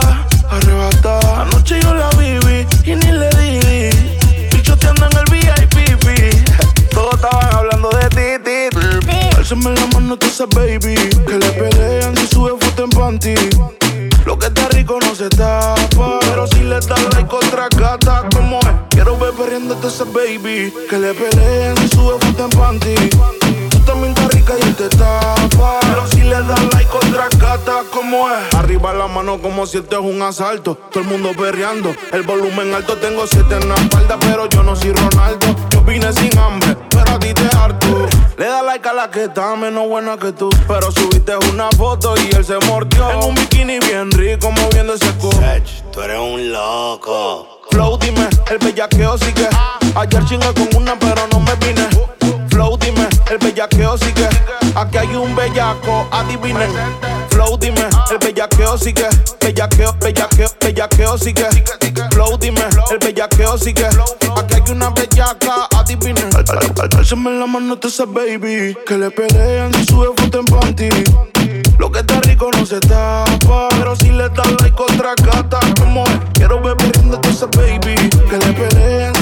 arrebata. 0.50 1.42
Anoche 1.44 1.80
yo 1.80 1.94
la 1.94 2.10
viví 2.18 2.66
y 2.86 2.96
ni 2.96 3.12
le 3.12 3.30
di. 3.30 3.90
Bichoteando 4.52 5.06
en 5.06 5.18
el 5.18 5.26
VIP. 5.32 6.90
Todos 6.92 7.14
estaban 7.14 7.54
hablando 7.54 7.90
de 7.90 8.10
ti, 8.10 8.44
ti. 8.44 8.80
Alzame 9.38 9.76
la 9.76 9.86
mano, 9.88 10.18
tú 10.18 10.28
baby. 10.56 11.09
Esa 19.90 20.06
baby. 20.06 20.72
Que 20.90 20.98
le 20.98 21.14
pelean 21.14 21.76
si 21.78 21.88
sube 21.90 22.18
foto 22.20 22.44
en 22.44 22.50
panty. 22.52 22.96
Tú 23.70 23.80
también 23.80 24.14
estás 24.14 24.34
rica 24.34 24.54
y 24.60 24.68
él 24.68 24.76
te 24.76 24.90
tapa. 24.90 25.80
Pero 25.82 26.08
si 26.08 26.22
le 26.22 26.42
das 26.42 26.64
like 26.74 26.92
otra 26.96 27.28
gata, 27.38 27.84
como 27.92 28.30
es. 28.30 28.54
Arriba 28.54 28.94
la 28.94 29.08
mano 29.08 29.42
como 29.42 29.66
si 29.66 29.80
esto 29.80 30.00
es 30.00 30.06
un 30.16 30.22
asalto. 30.22 30.76
Todo 30.92 31.04
el 31.04 31.10
mundo 31.10 31.32
perreando. 31.38 31.94
El 32.12 32.22
volumen 32.22 32.74
alto, 32.74 32.98
tengo 32.98 33.26
siete 33.26 33.56
en 33.56 33.68
la 33.68 33.76
espalda. 33.76 34.18
Pero 34.20 34.48
yo 34.48 34.64
no 34.64 34.76
soy 34.76 34.94
Ronaldo. 34.94 35.48
Yo 35.72 35.82
vine 35.82 36.14
sin 36.14 36.38
hambre, 36.38 36.78
pero 36.90 37.12
a 37.12 37.20
ti 37.20 37.34
te 37.34 37.58
harto. 37.58 38.08
Le 38.38 38.46
da 38.46 38.62
like 38.62 38.88
a 38.88 38.94
la 38.94 39.10
que 39.10 39.26
está 39.26 39.56
menos 39.56 39.88
buena 39.88 40.18
que 40.18 40.32
tú. 40.32 40.50
Pero 40.68 40.92
subiste 40.92 41.36
una 41.52 41.70
foto 41.76 42.14
y 42.18 42.36
él 42.36 42.46
se 42.46 42.60
mordió. 42.68 43.10
En 43.10 43.24
un 43.24 43.36
bikini 43.36 43.80
bien 43.80 44.12
rico, 44.12 44.52
moviendo 44.52 44.94
ese 44.94 45.12
culo. 45.14 45.40
Tú 45.92 46.02
eres 46.02 46.20
un 46.20 46.52
loco. 46.52 47.60
Flow, 47.72 47.98
dime, 48.00 48.28
el 48.50 48.58
bellaqueo 48.58 49.18
sigue. 49.18 49.48
Ayer 50.00 50.24
chingué 50.24 50.54
con 50.54 50.82
una, 50.82 50.98
pero 50.98 51.28
no 51.30 51.42
me 51.42 51.54
vine. 51.56 51.86
Flow, 52.48 52.78
dime, 52.78 53.06
el 53.30 53.38
bellaqueo 53.38 53.98
sigue. 53.98 54.30
Aquí 54.74 54.98
hay 54.98 55.14
un 55.14 55.36
bellaco, 55.36 56.08
adivinen. 56.12 56.72
Flow, 57.30 57.58
dime, 57.58 57.86
el 58.10 58.18
bellaqueo 58.18 58.78
sigue. 58.78 59.10
Bellaqueo, 59.42 59.94
bellaqueo, 60.00 60.48
bellaqueo 60.62 61.18
sigue. 61.18 61.50
Flow, 62.12 62.38
dime, 62.38 62.62
el 62.92 63.00
bellaqueo 63.00 63.58
sigue. 63.58 63.88
Aquí 64.38 64.54
hay 64.54 64.72
una 64.72 64.90
bellaca, 64.92 65.68
adivinen. 65.76 66.30
Alzame 66.94 67.32
la 67.32 67.46
mano, 67.46 67.78
te 67.78 67.90
esa 67.90 68.06
baby. 68.06 68.78
Que 68.88 68.98
le 68.98 69.12
pelean 69.12 69.74
si 69.74 69.84
sube 69.84 70.08
foto 70.16 70.40
en 70.40 70.46
panty. 70.46 70.90
Lo 71.78 71.92
que 71.92 72.00
está 72.00 72.22
rico 72.22 72.50
no 72.58 72.66
se 72.66 72.80
tapa. 72.80 73.68
Pero 73.72 73.98
si 73.98 74.12
le 74.12 74.30
das 74.30 74.50
like 74.62 74.82
otra 74.82 75.14
gata, 75.22 75.60
como. 75.78 76.06
Quiero 76.36 76.62
ver 76.62 76.78
perdiendo 76.78 77.20
esa 77.30 77.48
baby. 77.48 77.96
Que 78.30 78.38
le 78.38 78.54
pelean 78.54 79.19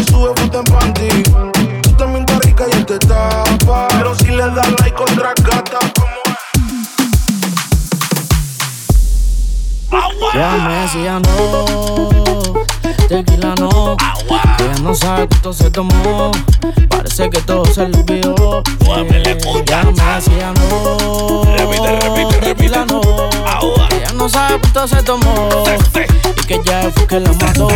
le 4.38 4.50
das 4.52 4.69
like 4.80 5.02
otra 5.02 5.34
gata, 5.43 5.80
como 5.95 6.21
Déjame 10.32 10.88
si 10.89 11.04
ya 11.04 11.19
no, 11.19 12.54
tequila 13.08 13.56
no, 13.56 13.97
que 14.58 14.63
ella 14.63 14.76
no 14.84 14.93
sabe 14.93 15.28
cuánto 15.28 15.54
se 15.54 15.71
tomó, 15.71 16.32
parece 16.88 17.30
que 17.32 17.41
todo 17.41 17.65
se 17.65 17.88
le 17.88 17.97
olvidó. 17.97 18.62
Déjame 19.65 20.21
si 20.21 20.36
ya 20.38 20.54
no, 20.54 21.41
tequila 22.41 22.86
no, 22.86 23.02
que 23.89 23.95
ella 23.97 24.13
no 24.13 24.30
sabe 24.30 24.60
cuánto 24.60 24.88
se 24.88 25.02
tomó, 25.02 25.63
y 26.38 26.45
que 26.45 26.62
ya 26.63 26.91
fue 26.93 27.08
que 27.08 27.19
la 27.19 27.34
mató. 27.34 27.67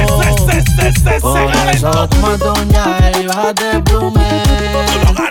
Por 1.22 1.42
eso 1.74 2.08
toma 2.10 2.38
ya 2.72 3.20
y 3.20 3.26
bájate 3.26 3.80
plume. 3.80 5.31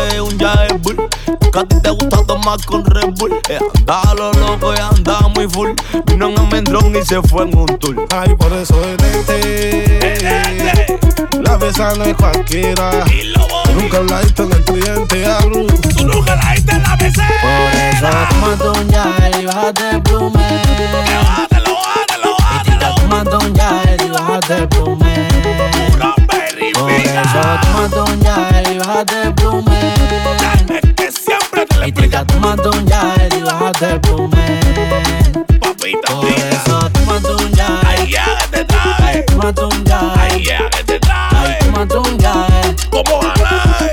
un 0.00 0.08
yae, 0.08 0.20
un 0.20 0.38
yae 0.38 0.68
bull. 0.78 0.96
Que 1.52 1.58
a 1.58 1.64
ti 1.64 1.80
te 1.80 1.90
gusta 1.90 2.24
tomar 2.24 2.64
con 2.64 2.84
Red 2.84 3.14
Bull. 3.18 3.32
Eh, 3.48 3.58
Anda 3.78 4.00
a 4.02 4.14
lo 4.14 4.32
loco 4.32 4.72
y 4.74 4.78
anda 4.78 5.18
muy 5.34 5.48
full. 5.48 5.70
Vino 6.06 6.28
en 6.28 6.38
Almendrón 6.38 6.94
y 6.96 7.02
se 7.04 7.20
fue 7.22 7.42
en 7.44 7.56
un 7.56 7.66
tour. 7.78 8.06
Ay, 8.10 8.34
por 8.36 8.52
eso 8.52 8.80
denete 8.80 10.98
La 11.42 11.56
besa 11.56 11.94
no 11.96 12.04
es 12.04 12.14
cualquiera. 12.14 13.04
Nunca 13.74 14.00
la 14.02 14.20
diste 14.20 14.42
en 14.42 14.52
el 14.52 14.64
cliente 14.64 15.24
hablo 15.26 15.66
Tú 15.96 16.04
nunca 16.06 16.36
la 16.36 16.52
diste 16.54 16.72
en 16.72 16.82
la 16.82 16.96
BC. 16.96 17.20
Por 17.40 17.74
eso 17.80 18.08
tomando 18.30 18.72
un 18.72 18.88
ya 18.88 19.30
y 19.40 19.44
bájate 19.46 19.90
el 19.90 20.02
plume. 20.02 20.62
Bájatelo, 21.24 21.74
bájatelo, 21.74 22.36
Y 22.54 22.56
te 22.64 22.70
está 22.72 22.94
tomando 22.94 23.38
un 23.38 23.54
ya 23.54 23.82
y 24.04 24.08
bájate 24.10 24.54
el 24.54 24.68
plume. 24.68 25.28
Eso 27.10 27.40
tomando 27.62 28.04
un 28.04 28.20
ya 28.20 28.62
y 28.72 28.78
bájate 28.78 29.22
el 29.22 29.34
plume. 29.34 29.94
Que 30.96 31.10
siempre 31.10 31.66
te 31.66 31.76
la 31.78 31.88
Y 31.88 31.92
te 31.92 32.04
está 32.04 32.24
tomando 32.24 32.70
un 32.70 32.86
ya 32.86 33.14
y 33.36 33.42
bájate 33.42 33.86
el 33.90 34.00
plume. 34.00 34.60
papita 35.60 36.12
Por 36.14 36.28
eso 36.28 36.90
tomando 36.92 37.36
un 37.36 37.52
ya 37.52 37.80
Ay, 37.86 38.10
ya 38.10 38.24
que 38.38 38.58
te 38.58 38.64
trae. 38.64 39.22
tomando 39.24 39.68
un 39.68 39.84
ya 39.84 40.00
Ay, 40.18 40.44
ya 40.44 40.70
que 40.70 40.84
te 40.84 41.00
trae. 41.00 41.58
tomando 41.64 42.02
un 42.02 42.18
ya 42.18 42.46
Como 42.90 43.20
jalae. 43.20 43.92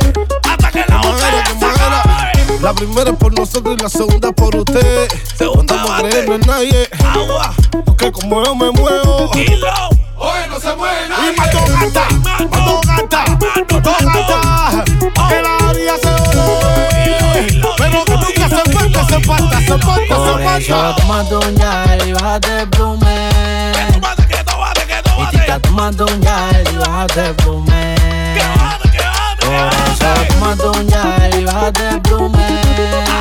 Hasta 0.50 0.72
que 0.72 0.86
la 0.88 1.00
acabe. 1.00 2.62
La 2.62 2.74
primera 2.74 3.10
es 3.12 3.18
por 3.18 3.34
nosotros 3.34 3.76
y 3.80 3.82
la 3.84 3.90
segunda 3.90 4.32
por 4.32 4.56
usted 4.56 5.08
Segunda 5.38 5.76
No 5.76 5.98
creyendo 6.02 6.36
en 6.36 6.42
nadie 6.42 6.90
Agua. 7.06 7.54
Porque 7.86 8.12
como 8.12 8.44
yo 8.44 8.56
me 8.56 8.72
muevo 8.72 9.32
Kilo. 9.32 9.68
Oye, 10.20 10.48
no 10.50 10.60
se 10.60 10.76
mueve 10.76 11.08
nadie 11.10 11.32
Y 11.32 11.36
mató 11.38 11.60
gata. 11.68 12.08
Mató 12.50 12.82
gata 13.26 13.64
Mató 13.72 13.96
gata 14.02 14.84
Que 15.30 15.42
la 15.42 15.70
orilla 15.70 15.96
se 15.98 16.12
Pero 17.78 18.06
que 18.06 18.14
nunca 18.14 18.50
se 18.50 18.72
falta, 18.72 19.06
se 19.08 19.20
falta, 19.20 19.60
se 19.60 19.78
falta, 19.80 20.16
se 20.16 20.36
falta 20.44 20.96
tomando 20.96 21.40
un 21.40 21.56
ya 21.56 21.98
y 22.06 22.14
bájate 22.14 22.62
el 22.62 22.70
plume. 22.70 23.32
Tómate, 23.94 24.28
que 24.28 24.44
tómate, 24.44 24.82
que 24.86 24.98
Y 24.98 25.48
te 25.48 25.60
tómate. 25.60 26.04
un 26.04 26.22
y 26.74 26.78
bájate 26.78 27.28
el 27.28 27.36
plume. 27.36 27.96
Que 28.34 28.44
bájate, 28.58 28.90
que 28.90 28.98
bájate, 28.98 29.48
que 29.48 29.58
bájate. 30.40 30.68
un 30.68 31.40
y 31.40 31.44
bájate 31.44 31.90
el 31.90 32.02
plume. 32.02 32.48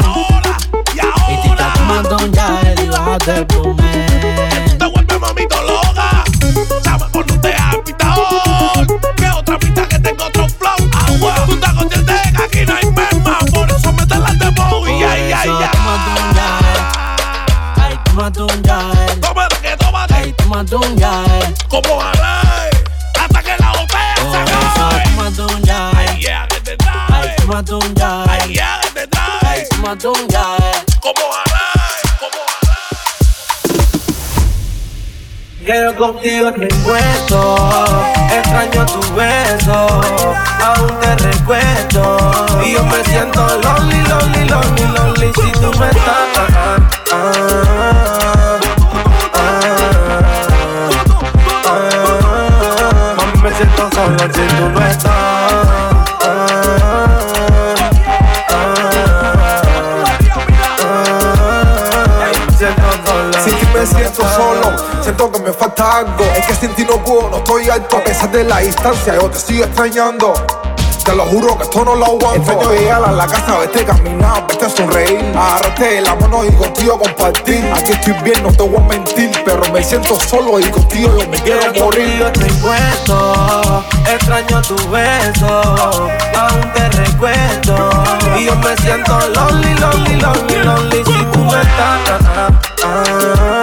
Ahora 0.04 0.56
y 0.94 0.96
Y 0.96 1.00
ahora. 1.00 2.16
un 2.22 2.32
ya 2.32 2.74
y 2.82 2.88
bájate 2.88 3.34
el 3.36 3.46
plume. 3.46 4.06
Tú 4.70 4.78
te 4.78 4.86
vuelves 4.86 5.20
mamito 5.20 5.62
loca. 5.62 6.24
Sabes 6.82 7.08
por 7.10 7.26
no 7.26 7.40
te 7.40 8.95
tengo 10.06 10.24
otro 10.24 10.48
flow. 10.48 10.76
Agua. 10.92 11.34
Tú 11.46 11.54
estás 11.54 11.74
que 11.84 12.42
aquí 12.42 12.66
no 12.66 12.76
hay 12.76 12.86
merma. 12.90 13.38
Por 13.52 13.70
eso 13.70 13.92
me 13.92 14.06
te 14.06 14.18
las 14.18 14.38
de 14.38 14.46
y 14.46 15.02
ay, 15.02 15.32
ay, 15.32 15.50
ay. 15.50 15.68
Ay, 17.76 17.98
tomando 18.04 18.46
un. 18.46 18.62
Tómate, 19.20 19.56
que 19.56 19.76
tómate. 19.76 20.14
Ay, 20.14 20.32
tomando 20.32 20.78
un. 20.78 20.96
Como. 21.68 22.02
Hasta 22.02 23.42
que 23.42 23.56
la 23.58 23.70
botella 23.72 24.14
se 24.30 24.36
acabe. 24.36 25.02
tomando 25.04 25.46
un 25.46 25.62
ya. 25.62 25.90
Ay, 25.96 26.22
ya 26.22 26.48
que 26.48 26.60
te 26.60 26.76
Ay, 27.08 27.30
un. 27.76 27.94
Ay, 28.28 28.54
ya 28.54 28.80
que 28.94 29.06
te 29.06 29.18
Ay, 29.46 29.64
un. 30.08 30.28
Como. 31.00 31.45
Quiero 35.66 35.96
contigo 35.96 36.46
en 36.46 36.60
mi 36.60 36.68
puesto, 36.84 37.56
extraño 38.32 38.86
tu 38.86 39.00
beso, 39.16 40.00
aún 40.64 41.00
te 41.00 41.16
recuerdo. 41.16 42.18
Y 42.64 42.74
yo 42.74 42.84
me 42.84 43.02
siento 43.02 43.40
lonely, 43.64 44.00
lonely, 44.06 44.48
lonely, 44.48 44.86
lonely 44.96 45.32
si 45.34 45.50
tú 45.58 45.72
no 45.76 45.84
estás. 45.86 46.38
Ah, 46.38 46.76
ah, 47.12 48.60
ah, 49.34 49.60
ah. 51.64 53.18
Me 53.42 53.52
siento 53.52 53.90
solo 53.92 54.18
si 54.32 54.46
tú 54.56 54.70
no 54.72 54.86
estás. 54.86 55.15
Siento 65.06 65.30
que 65.30 65.38
me 65.38 65.52
falta 65.52 65.98
algo. 65.98 66.24
Es 66.36 66.46
que 66.46 66.54
sin 66.54 66.74
ti 66.74 66.84
no 66.84 66.96
puedo, 67.04 67.30
no 67.30 67.36
estoy 67.36 67.68
alto. 67.70 67.98
A 67.98 68.04
pesar 68.04 68.30
de 68.32 68.42
la 68.42 68.58
distancia, 68.58 69.14
yo 69.14 69.30
te 69.30 69.38
sigo 69.38 69.64
extrañando. 69.64 70.34
Te 71.04 71.14
lo 71.14 71.24
juro 71.26 71.56
que 71.56 71.62
esto 71.62 71.84
no 71.84 71.94
lo 71.94 72.06
aguanto. 72.06 72.34
Extraño 72.34 72.72
llegar 72.72 73.04
a 73.04 73.12
la 73.12 73.26
casa, 73.28 73.58
verte 73.58 73.84
caminar, 73.84 74.44
verte 74.48 74.68
sonreír. 74.68 75.24
Agarrarte 75.36 76.00
la 76.00 76.16
mano 76.16 76.44
y 76.44 76.50
contigo 76.50 76.98
compartir. 76.98 77.64
Aquí 77.72 77.92
estoy 77.92 78.14
bien, 78.24 78.42
no 78.42 78.50
te 78.50 78.64
voy 78.64 78.82
a 78.82 78.88
mentir. 78.88 79.30
Pero 79.44 79.72
me 79.72 79.84
siento 79.84 80.18
solo 80.18 80.58
y 80.58 80.64
contigo 80.64 81.16
yo 81.16 81.28
me 81.28 81.38
quiero 81.38 81.72
morir. 81.74 82.18
Yo 82.18 82.26
estoy 82.26 82.50
puesto, 82.50 83.84
extraño 84.12 84.60
tu 84.62 84.74
beso, 84.90 85.62
aún 86.36 86.72
te 86.74 86.88
recuerdo. 86.88 87.90
Y 88.36 88.46
yo 88.46 88.56
me 88.56 88.76
siento 88.78 89.16
lonely, 89.28 89.74
lonely, 89.74 90.16
lonely, 90.16 90.64
lonely 90.64 91.04
si 91.04 91.24
tú 91.26 91.44
no 91.44 91.56
estás. 91.56 92.00
Ah, 92.08 92.48
ah, 92.84 93.02
ah, 93.38 93.55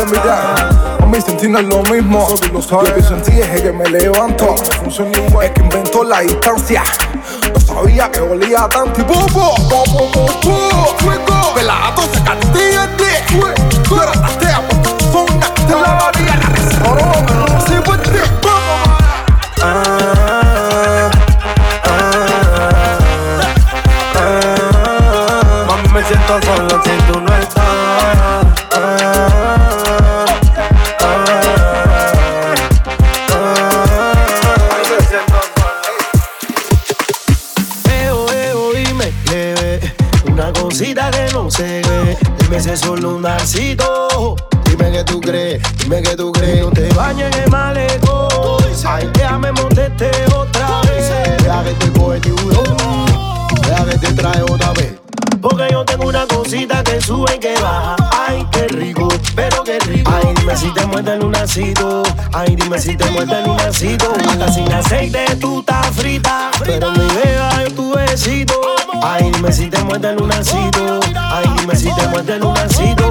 A 0.00 1.06
mí 1.06 1.20
sentir 1.20 1.50
no 1.50 1.58
es 1.58 1.64
lo 1.64 1.82
mismo. 1.82 2.28
Yo 2.28 2.84
pienso 2.84 3.14
en 3.16 3.22
ti 3.22 3.32
desde 3.32 3.62
que 3.64 3.72
me 3.72 3.88
levanto. 3.90 4.54
Es 4.86 5.50
que 5.50 5.60
inventó 5.60 6.04
la 6.04 6.20
distancia. 6.20 6.84
No 7.52 7.58
sabía 7.58 8.08
que 8.08 8.20
olía 8.20 8.68
tanto 8.68 9.00
y 9.00 9.02
bobo, 9.02 9.56
bobo, 9.68 10.08
bobo. 10.14 10.96
Fuego, 10.98 11.52
pelado, 11.52 12.02
se 12.12 12.22
cantía 12.22 12.86
de. 12.86 13.82
Tú 13.88 14.00
eras 14.00 14.16
la 14.20 14.28
tea, 14.38 14.62
son 15.10 15.26
una 15.34 15.52
te 15.52 15.74
la 15.74 15.94
varía, 15.94 16.36
la 16.36 16.48
reserva, 16.48 17.48
no 17.48 17.60
se 17.60 17.80
Una 40.38 40.52
cosita 40.52 41.10
que 41.10 41.32
no 41.32 41.50
se 41.50 41.82
ve. 41.82 42.16
Dime 42.38 42.60
si 42.60 42.70
es 42.70 42.78
solo 42.78 43.16
un 43.16 43.22
narcito 43.22 44.36
Dime 44.66 44.92
que 44.92 45.02
tú 45.02 45.20
crees, 45.20 45.60
dime 45.78 46.00
que 46.00 46.14
tú 46.14 46.30
crees. 46.30 46.60
No 46.60 46.70
te 46.70 46.88
bañes 46.94 47.34
en 47.34 47.42
el 47.42 47.50
malecón. 47.50 48.62
Ay, 48.86 49.10
déjame 49.14 49.50
montarte 49.50 50.10
otra 50.32 50.80
vez. 50.82 51.42
Deja 51.42 51.64
que 51.64 51.72
te 51.72 51.98
coge 51.98 52.20
tiburón. 52.20 52.76
Deja 53.62 53.84
que 53.86 53.98
te 53.98 54.12
trae 54.12 54.42
otra 54.42 54.72
vez 54.74 55.07
porque 55.40 55.68
yo 55.70 55.84
tengo 55.84 56.08
una 56.08 56.26
cosita 56.26 56.82
que 56.82 57.00
sube 57.00 57.36
y 57.36 57.38
que 57.38 57.54
baja. 57.60 57.96
Ay, 58.12 58.46
qué 58.50 58.68
rico, 58.68 59.08
pero 59.34 59.62
qué 59.64 59.78
rico. 59.80 60.10
Ay, 60.14 60.34
dime 60.34 60.56
si 60.56 60.72
te 60.72 60.86
muerde 60.86 61.14
el 61.14 61.20
lunacito. 61.20 62.02
Ay, 62.32 62.56
dime 62.56 62.78
si 62.78 62.96
te 62.96 63.10
muerde 63.10 63.38
el 63.38 63.46
lunacito. 63.46 64.12
Hasta 64.28 64.52
sin 64.52 64.72
aceite 64.72 65.36
tú 65.40 65.60
estás 65.60 65.86
frita. 65.94 66.50
Pero 66.64 66.90
mi 66.92 67.06
beba 67.06 67.64
yo 67.64 67.74
tu 67.74 67.94
besito. 67.94 68.54
Ay, 69.02 69.30
dime 69.32 69.52
si 69.52 69.68
te 69.68 69.82
muerde 69.84 70.10
el 70.10 70.16
lunacito. 70.16 71.00
Ay, 71.16 71.46
dime 71.58 71.76
si 71.76 71.92
te 71.94 72.08
muerde 72.08 72.34
el 72.34 72.40
lunacito. 72.40 73.10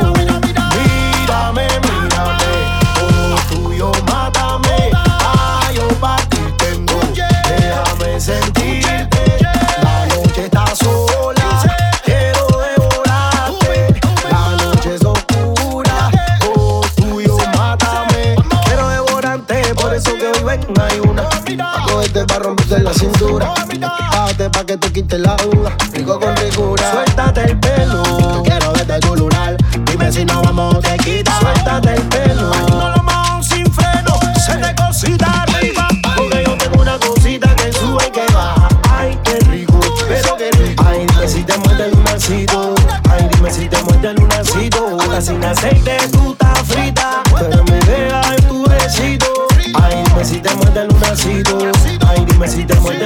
Mírame, 0.76 1.68
mírame. 1.82 2.48
Todo 2.96 3.36
tuyo, 3.50 3.92
mátame. 4.06 4.17
Romperte 22.68 22.84
la 22.84 22.94
cintura. 22.94 23.54
Bájate 24.12 24.50
pa' 24.50 24.66
que 24.66 24.78
te 24.78 24.92
quite 24.92 25.18
la 25.20 25.36
duda. 25.36 25.76
Rico 25.94 26.20
con 26.20 26.36
ricura. 26.38 26.92
Suéltate 26.92 27.44
el 27.44 27.60
pelo. 27.60 28.04
Yo 28.04 28.44
quiero 28.44 28.74
verte 28.74 29.00
tu 29.00 29.16
lunar. 29.16 29.58
Dime 29.86 30.12
si 30.12 30.26
no 30.26 30.42
vamos, 30.42 30.80
te 30.82 30.98
quita. 30.98 31.40
Suéltate 31.40 31.94
el 31.96 32.02
pelo. 32.04 32.52
Lo 32.70 33.04
mojamos 33.04 33.46
sin 33.46 33.72
freno. 33.72 34.20
Se 34.46 34.56
te 34.58 34.76
cosita 34.76 35.44
arriba. 35.44 35.88
Porque 36.16 36.44
yo 36.46 36.58
tengo 36.58 36.82
una 36.82 36.98
cosita 37.00 37.56
que 37.56 37.72
sube 37.74 38.08
y 38.08 38.12
que 38.12 38.26
baja. 38.34 38.68
Ay, 38.90 39.18
qué 39.24 39.40
rico, 39.52 39.80
pero 40.08 40.36
qué 40.38 40.52
rico. 40.52 40.84
Ay, 40.88 41.06
dime 41.08 41.28
si 41.28 41.44
te 41.44 41.58
muerde 41.58 41.86
el 41.86 41.92
lunacito. 41.92 42.76
Ay, 43.10 43.30
dime 43.34 43.52
si 43.52 43.68
te 43.68 43.82
muerde 43.84 44.10
el 44.10 44.16
lunacito. 44.16 44.98
Hasta 45.00 45.22
sin 45.22 45.44
aceite 45.44 45.98
Ay, 52.48 52.54
dime 52.56 52.62
si 52.62 52.66
te 52.66 52.97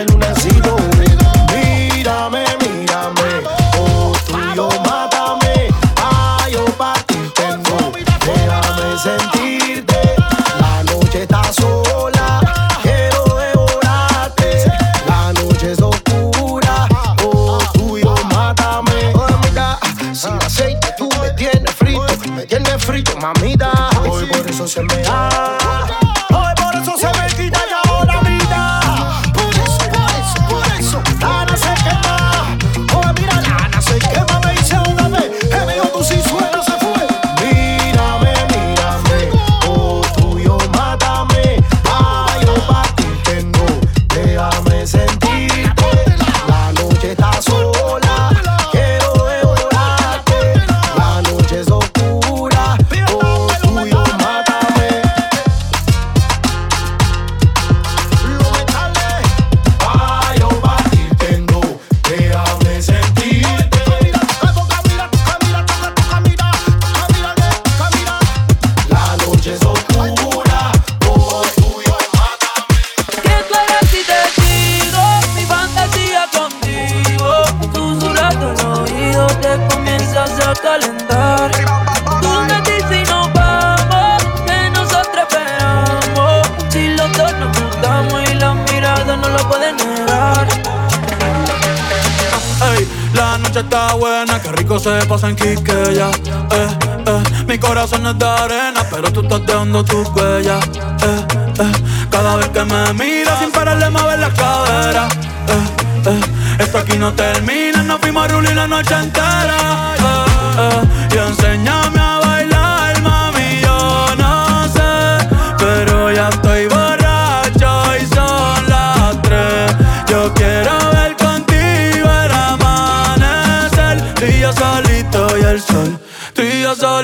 se 94.82 95.06
pasa 95.06 95.30
en 95.30 95.36
Quiqueya. 95.36 96.10
Eh, 96.10 96.68
eh, 97.06 97.24
mi 97.48 97.60
corazón 97.60 98.06
es 98.08 98.18
de 98.18 98.26
arena, 98.26 98.84
pero 98.90 99.14
tú 99.14 99.22
estás 99.22 99.46
dejando 99.46 99.84
tus 99.84 100.08
huellas. 100.10 100.66
Eh, 100.76 101.26
eh, 101.60 101.72
cada 102.10 102.36
vez 102.38 102.50
que 102.50 102.64
me 102.66 102.94
miras 102.94 103.40
sin 103.40 103.52
pararle 103.52 103.90
mover 103.92 104.20
la 104.20 104.30
cadera. 104.34 105.08
Eh, 105.48 106.10
eh, 106.10 106.64
esto 106.64 106.80
aquí 106.80 106.98
no 106.98 107.14
termina, 107.14 107.84
nos 107.84 108.00
fuimos 108.00 108.24
a 108.24 108.28
rulir 108.30 108.56
la 108.56 108.68
noche 108.68 108.96
entera. 108.96 109.94
Eh, 110.00 110.26
eh, 110.58 111.16
y 111.16 111.18
enséñame 111.30 112.00
a 112.00 112.11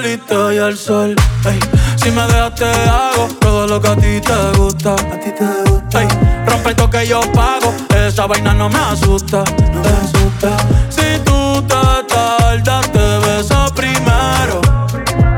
solita 0.07 0.53
y 0.53 0.57
al 0.57 0.77
sol. 0.77 1.15
Ey. 1.45 1.59
Si 1.97 2.11
me 2.11 2.21
dejas 2.27 2.55
te 2.55 2.65
hago 2.65 3.27
todo 3.39 3.67
lo 3.67 3.81
que 3.81 3.87
a 3.89 3.95
ti 3.95 4.21
te 4.21 4.57
gusta. 4.57 4.93
A 4.93 5.19
ti 5.19 5.31
te 5.31 5.69
gusta. 5.69 6.01
Ey. 6.01 6.07
Rompe 6.45 6.69
esto 6.69 6.89
que 6.89 7.07
yo 7.07 7.21
pago, 7.33 7.73
esa 7.95 8.25
vaina 8.25 8.53
no 8.53 8.69
me 8.69 8.79
asusta. 8.79 9.43
No 9.73 9.81
me 9.81 9.89
asusta. 9.89 10.49
Si 10.89 11.19
tú 11.25 11.61
te 11.63 12.13
tardas 12.13 12.91
te 12.91 13.19
beso 13.25 13.65
primero. 13.75 14.61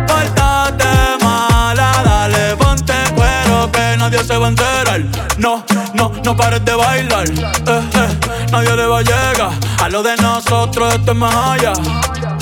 Pórtate 0.07 1.23
mala, 1.23 1.91
dale 2.03 2.55
ponte 2.55 2.93
cuero 3.15 3.71
que 3.71 3.97
nadie 3.97 4.23
se 4.23 4.37
va 4.37 4.47
a 4.47 4.49
enterar. 4.49 5.01
No, 5.37 5.63
no, 5.93 6.11
no 6.23 6.35
pares 6.35 6.63
de 6.63 6.75
bailar. 6.75 7.29
Eh, 7.29 7.81
eh. 7.93 8.19
nadie 8.51 8.75
le 8.75 8.85
va 8.85 8.99
a 8.99 9.01
llegar 9.01 9.51
a 9.81 9.89
lo 9.89 10.03
de 10.03 10.15
nosotros 10.17 10.93
esto 10.93 11.11
es 11.11 11.17
más 11.17 11.33
allá. 11.35 11.73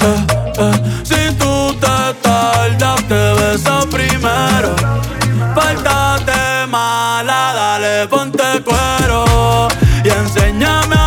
Eh, 0.02 0.26
eh. 0.58 1.04
si 1.04 1.27
espalda 2.38 2.96
te 3.08 3.34
besa 3.42 3.80
primero. 3.90 4.76
Pártate 5.56 6.68
mala, 6.68 7.54
dale 7.56 8.08
ponte 8.08 8.44
cuero 8.64 9.68
y 10.04 10.10
enséñame 10.10 10.96
a 10.96 11.07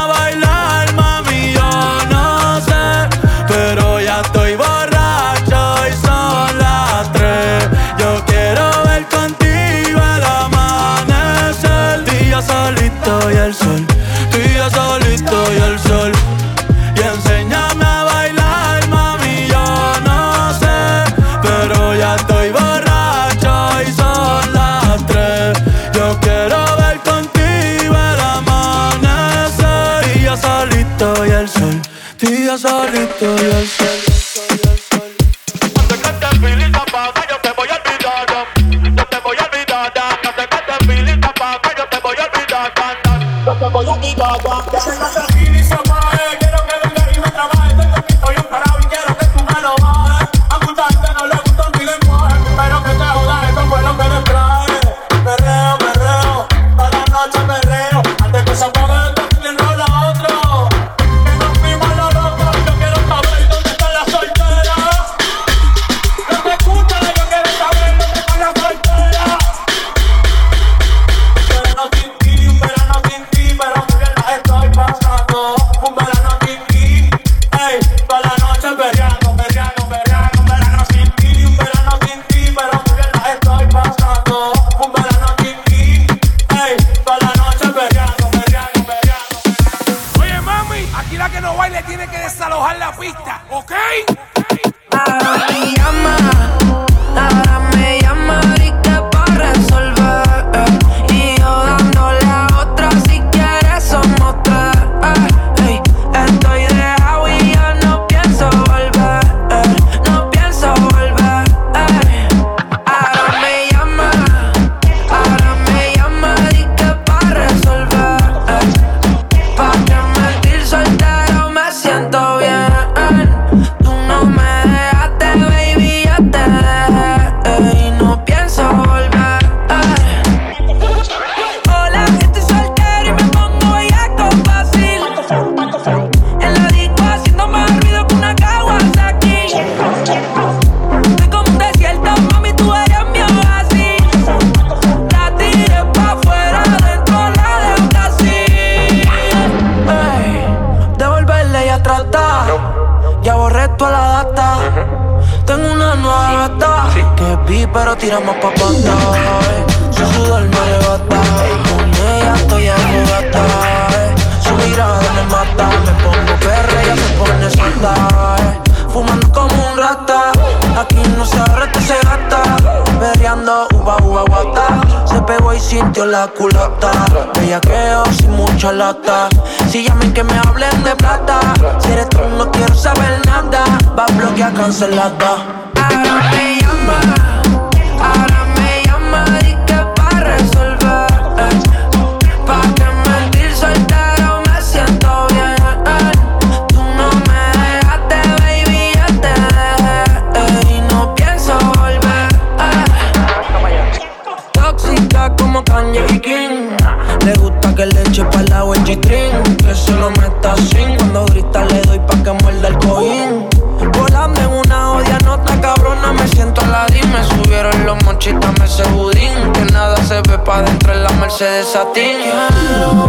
Something. 221.72 222.18
think 222.18 222.99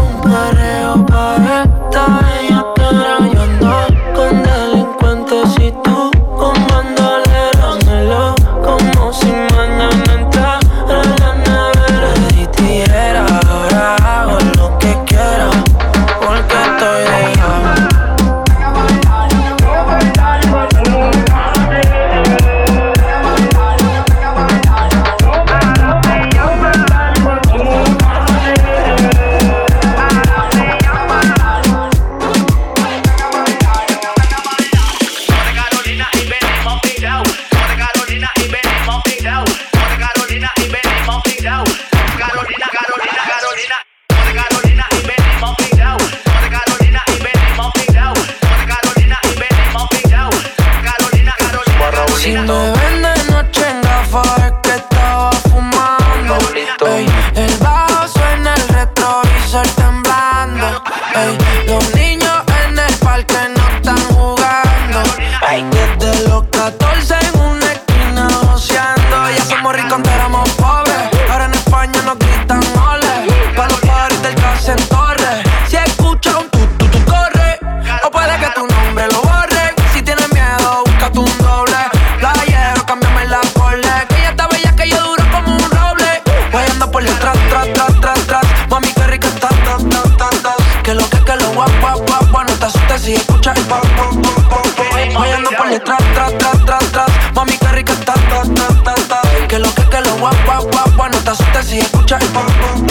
dale 95.71 95.79
tras, 95.79 96.13
tras, 96.13 96.37
tras, 96.37 96.65
tras, 96.65 96.91
tras. 96.91 97.33
Mami, 97.33 97.57
qué 97.57 97.67
rica 97.69 97.93
está, 97.93 98.13
ta, 98.13 98.43
ta, 98.53 98.83
ta, 98.83 98.95
ta. 99.07 99.21
Que 99.47 99.59
lo 99.59 99.73
que, 99.73 99.83
que 99.89 100.01
lo 100.01 100.17
guap, 100.17 100.35
guap, 100.45 100.95
guap, 100.95 101.13
No 101.13 101.19
te 101.19 101.29
asustes 101.29 101.65
si 101.67 101.79
escuchas 101.79 102.21
el 102.21 102.27
pam, 102.29 102.90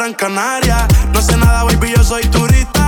Gran 0.00 0.14
Canaria. 0.14 0.88
No 1.12 1.20
sé 1.20 1.36
nada, 1.36 1.62
baby, 1.64 1.92
yo 1.94 2.02
soy 2.02 2.22
turista 2.22 2.79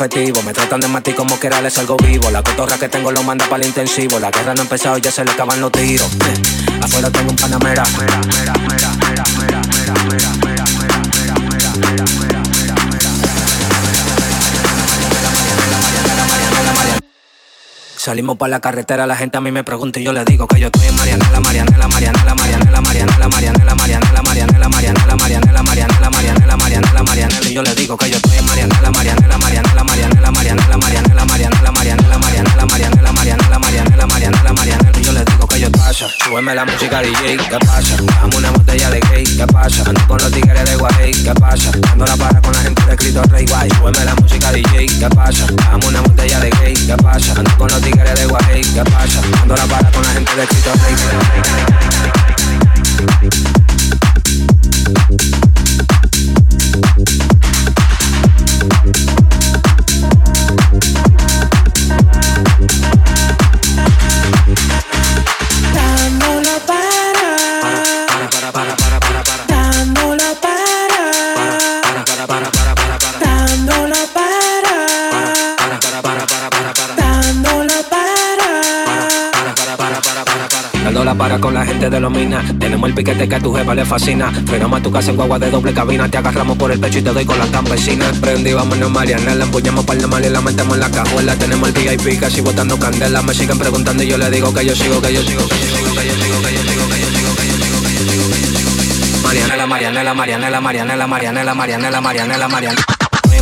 Me 0.00 0.54
tratan 0.54 0.80
de 0.80 0.88
matar 0.88 1.14
como 1.14 1.38
quiera, 1.38 1.60
les 1.60 1.74
salgo 1.74 1.94
vivo. 1.98 2.30
La 2.30 2.42
cotorra 2.42 2.78
que 2.78 2.88
tengo 2.88 3.12
lo 3.12 3.22
manda 3.22 3.44
para 3.50 3.62
el 3.62 3.68
intensivo. 3.68 4.18
La 4.18 4.30
guerra 4.30 4.54
no 4.54 4.62
ha 4.62 4.64
empezado 4.64 4.96
ya 4.96 5.12
se 5.12 5.22
le 5.22 5.30
acaban 5.30 5.60
los 5.60 5.70
tiros. 5.70 6.10
Eh, 6.10 6.80
Afuera 6.80 7.10
tengo 7.10 7.28
un 7.28 7.36
panamera. 7.36 7.84
Salimos 18.02 18.38
para 18.38 18.48
la 18.48 18.60
carretera, 18.60 19.06
la 19.06 19.14
gente 19.14 19.36
a 19.36 19.42
mí 19.42 19.52
me 19.52 19.62
pregunta 19.62 20.00
y 20.00 20.04
yo 20.04 20.14
le 20.14 20.24
digo 20.24 20.46
que 20.46 20.58
yo 20.58 20.68
estoy 20.68 20.86
en 20.88 20.96
Marianela, 20.96 21.38
Marianela, 21.38 21.86
Marianela, 21.86 22.34
Marianela, 22.34 22.80
Marianela, 22.80 23.28
Marianela, 23.28 23.74
Marianela, 23.76 24.18
Marianela, 24.18 24.68
Marianela, 24.70 25.18
Marianela, 25.18 25.62
Marianela, 25.66 26.10
Marianela, 26.10 26.56
Marianela, 26.56 27.02
Marianela, 27.02 27.50
y 27.50 27.52
yo 27.52 27.62
le 27.62 27.74
digo 27.74 27.98
que 27.98 28.08
yo 28.08 28.16
estoy 28.16 28.38
en 28.38 28.46
Marianela, 28.46 28.90
Marianela, 28.90 29.36
Marianela, 29.36 29.84
Marianela, 29.84 30.30
Marianela, 30.30 30.76
Marianela, 30.78 31.26
Marianela, 31.26 31.76
Marianela, 31.76 32.16
Marianela, 32.16 32.66
Marianela, 32.66 33.12
Marianela, 33.12 33.58
Marianela, 33.58 34.06
Marianela, 34.06 34.52
Marianela, 34.54 34.98
y 34.98 35.04
yo 35.04 35.12
le 35.12 35.24
digo 35.26 35.46
que 35.46 35.60
yo 35.60 35.70
pasa, 35.70 36.06
súbeme 36.24 36.54
la 36.54 36.64
música 36.64 37.02
DJ, 37.02 37.36
¿qué 37.36 37.58
pasa? 37.66 37.96
Dame 38.02 38.34
una 38.34 38.50
botella 38.50 38.88
de 38.88 39.00
gay, 39.12 39.24
¿qué 39.24 39.46
pasa? 39.46 39.82
Ando 39.86 40.06
con 40.08 40.16
los 40.16 40.30
tigres 40.32 40.64
de 40.64 40.76
Guay, 40.76 41.12
¿qué 41.22 41.34
pasa? 41.34 41.70
Ando 41.92 42.06
la 42.06 42.16
para 42.16 42.40
con 42.40 42.52
la 42.54 42.60
gente 42.60 42.82
de 42.86 42.92
escrito 42.92 43.22
Rey 43.24 43.44
Guay, 43.44 43.68
súbeme 43.70 44.04
la 44.06 44.14
música 44.14 44.52
DJ, 44.52 44.86
¿qué 44.86 45.08
pasa? 45.14 45.46
Dame 45.70 45.86
una 45.86 46.00
botella 46.00 46.40
de 46.40 46.50
gay, 46.62 46.74
¿qué 46.74 46.96
pasa? 46.96 47.34
Ando 47.36 47.50
con 47.58 47.68
los 47.68 47.89
tigres 47.90 48.14
de 48.14 48.26
Guay, 48.26 48.60
¿qué 48.62 48.84
pasa? 48.84 49.20
Ando 49.42 49.56
la 49.56 49.64
para 49.66 49.90
con 49.90 50.02
la 50.02 50.10
gente 50.10 50.36
de 50.36 50.42
escrito 50.42 50.72
Rey 50.74 50.94
para 81.80 81.90
con 81.90 81.90
la 81.90 81.90
gente 81.90 81.90
de 81.90 82.00
los 82.00 82.10
minas. 82.12 82.58
Tenemos 82.58 82.88
el 82.88 82.94
piquete 82.94 83.28
que 83.28 83.34
a 83.34 83.40
tu 83.40 83.52
jefa 83.54 83.74
le 83.74 83.84
fascina. 83.84 84.30
Frenamos 84.46 84.80
a 84.80 84.82
tu 84.82 84.90
casa 84.90 85.10
en 85.10 85.16
guagua 85.16 85.38
de 85.38 85.50
doble 85.50 85.72
cabina. 85.72 86.08
Te 86.08 86.18
agarramos 86.18 86.56
por 86.56 86.70
el 86.72 86.78
pecho 86.78 86.98
y 86.98 87.02
te 87.02 87.12
doy 87.12 87.24
con 87.24 87.38
las 87.38 87.48
campesinas. 87.48 88.18
Prendí, 88.18 88.52
vámonos 88.52 88.90
Mariana. 88.90 89.34
La 89.34 89.44
empuñamos 89.44 89.84
para 89.84 90.00
el 90.00 90.08
mal 90.08 90.24
y 90.24 90.28
la 90.28 90.40
metemos 90.40 90.74
en 90.74 90.80
la 90.80 90.90
cajuela. 90.90 91.36
Tenemos 91.36 91.68
el 91.68 91.74
VIP 91.74 92.20
casi 92.20 92.40
botando 92.40 92.78
candela. 92.78 93.22
Me 93.22 93.34
siguen 93.34 93.58
preguntando 93.58 94.02
y 94.02 94.08
yo 94.08 94.18
le 94.18 94.30
digo 94.30 94.52
que 94.52 94.64
yo 94.64 94.74
sigo, 94.74 95.00
que 95.00 95.12
yo 95.12 95.22
sigo, 95.22 95.46
que 95.48 95.54
yo 95.56 95.66
sigo, 95.66 95.94
que 95.94 96.06
yo 96.06 96.14
sigo, 96.14 96.42
que 96.42 96.52
yo 96.52 96.62
sigo, 96.62 96.88
que 96.88 97.00
yo 97.00 97.10
sigo, 97.10 97.36
que 97.36 97.46
yo 97.46 97.56
sigo, 97.56 97.82
que 97.82 97.96
yo 97.96 98.04
sigo, 98.04 98.30
que 98.30 98.40
yo 98.40 98.58
sigo. 98.58 99.22
Marianela, 99.22 99.66
Marianela, 99.66 100.14
Marianela, 100.14 100.60
Marianela, 100.60 101.06
Marianela, 101.06 101.54
Marianela, 101.54 102.00
Marianela, 102.00 102.48
Marianela. 102.48 102.84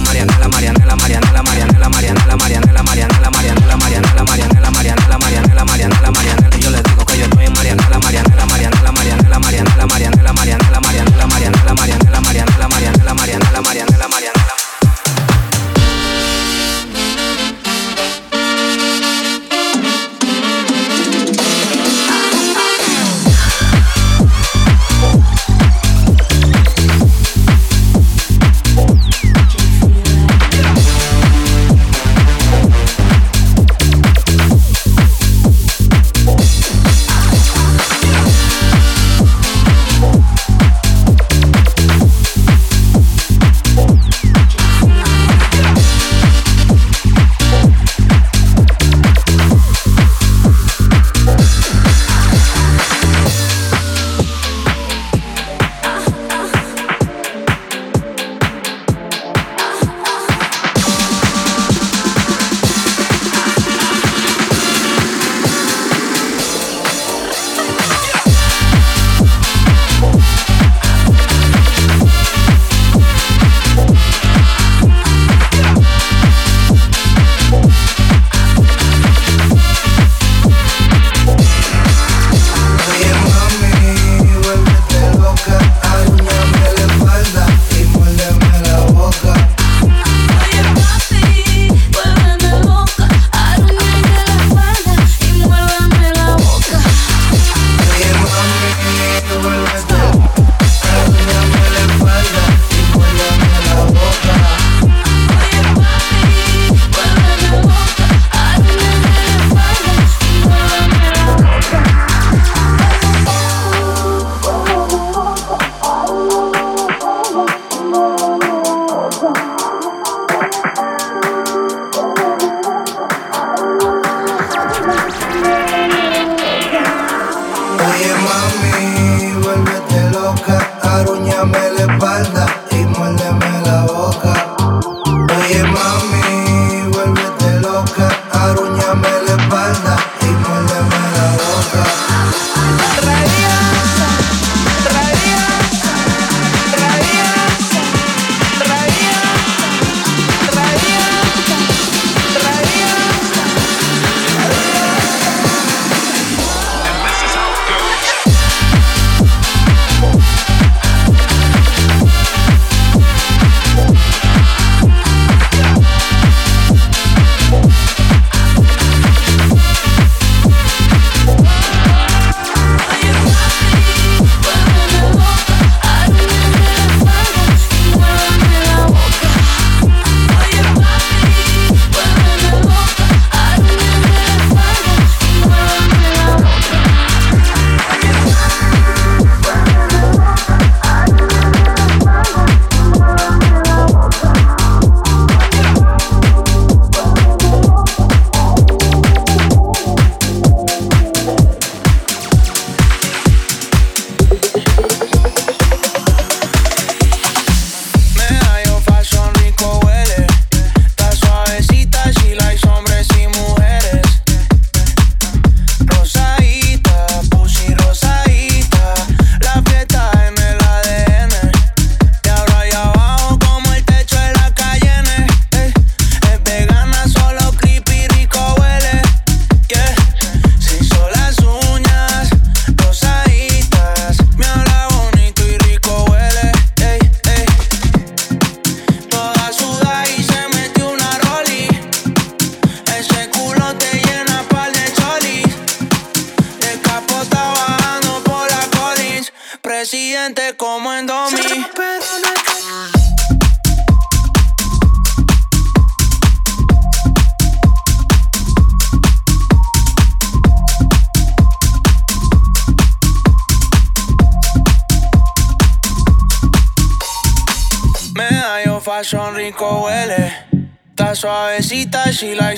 Marianela, 0.04 0.48
Marianela, 0.48 0.96
Marianela, 0.96 1.42
Marianela, 1.42 1.88
Marianela, 1.88 2.36
Marianela, 2.36 2.82
Marianela, 2.82 2.82
Marianela, 2.82 3.76
Marianela, 3.76 3.76
Marianela, 3.76 4.24
Marianela, 4.24 4.70
Marianela, 4.70 5.18
Marianela, 5.18 5.64
Marianela, 5.64 6.18
y 6.22 6.27
Marianela, 9.58 9.86
Marianela, 9.86 10.32
Marianela, 10.32 10.67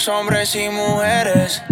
hombres 0.08 0.54
y 0.54 0.68
mujeres. 0.68 1.62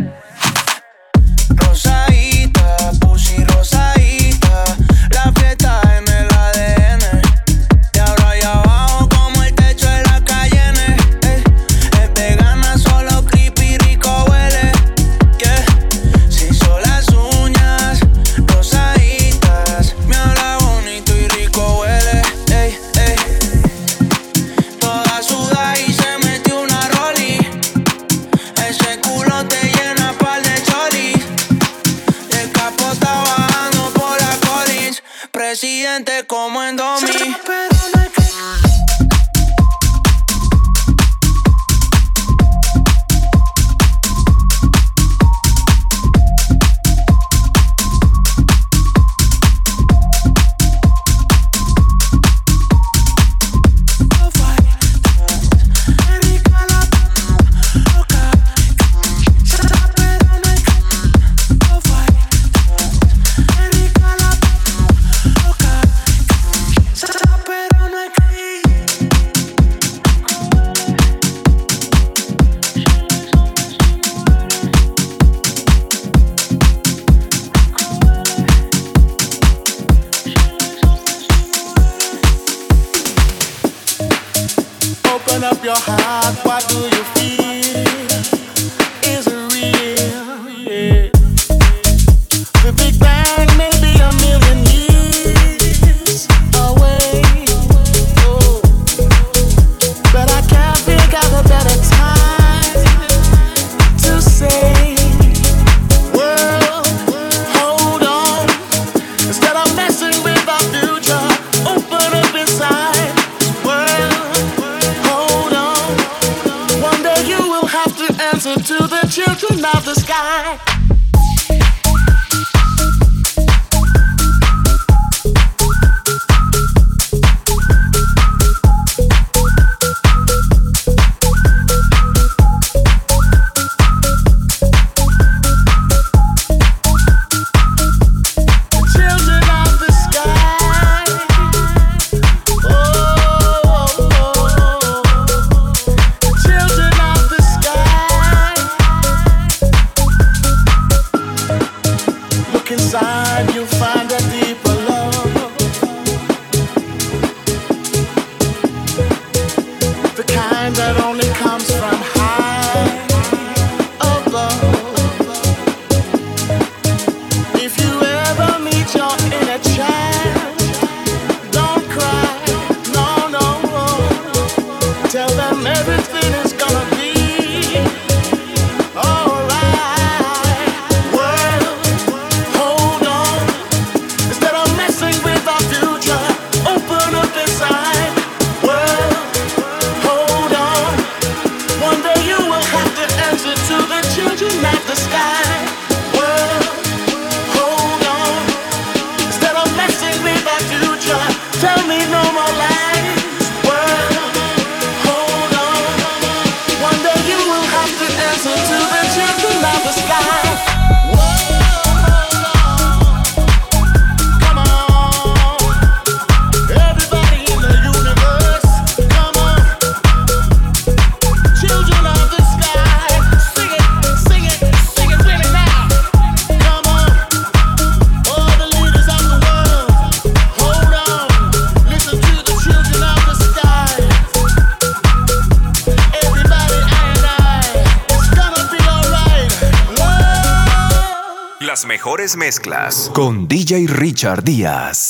Mezclas 242.39 243.11
con 243.12 243.49
DJ 243.49 243.89
Richard 243.89 244.45
Díaz. 244.45 245.08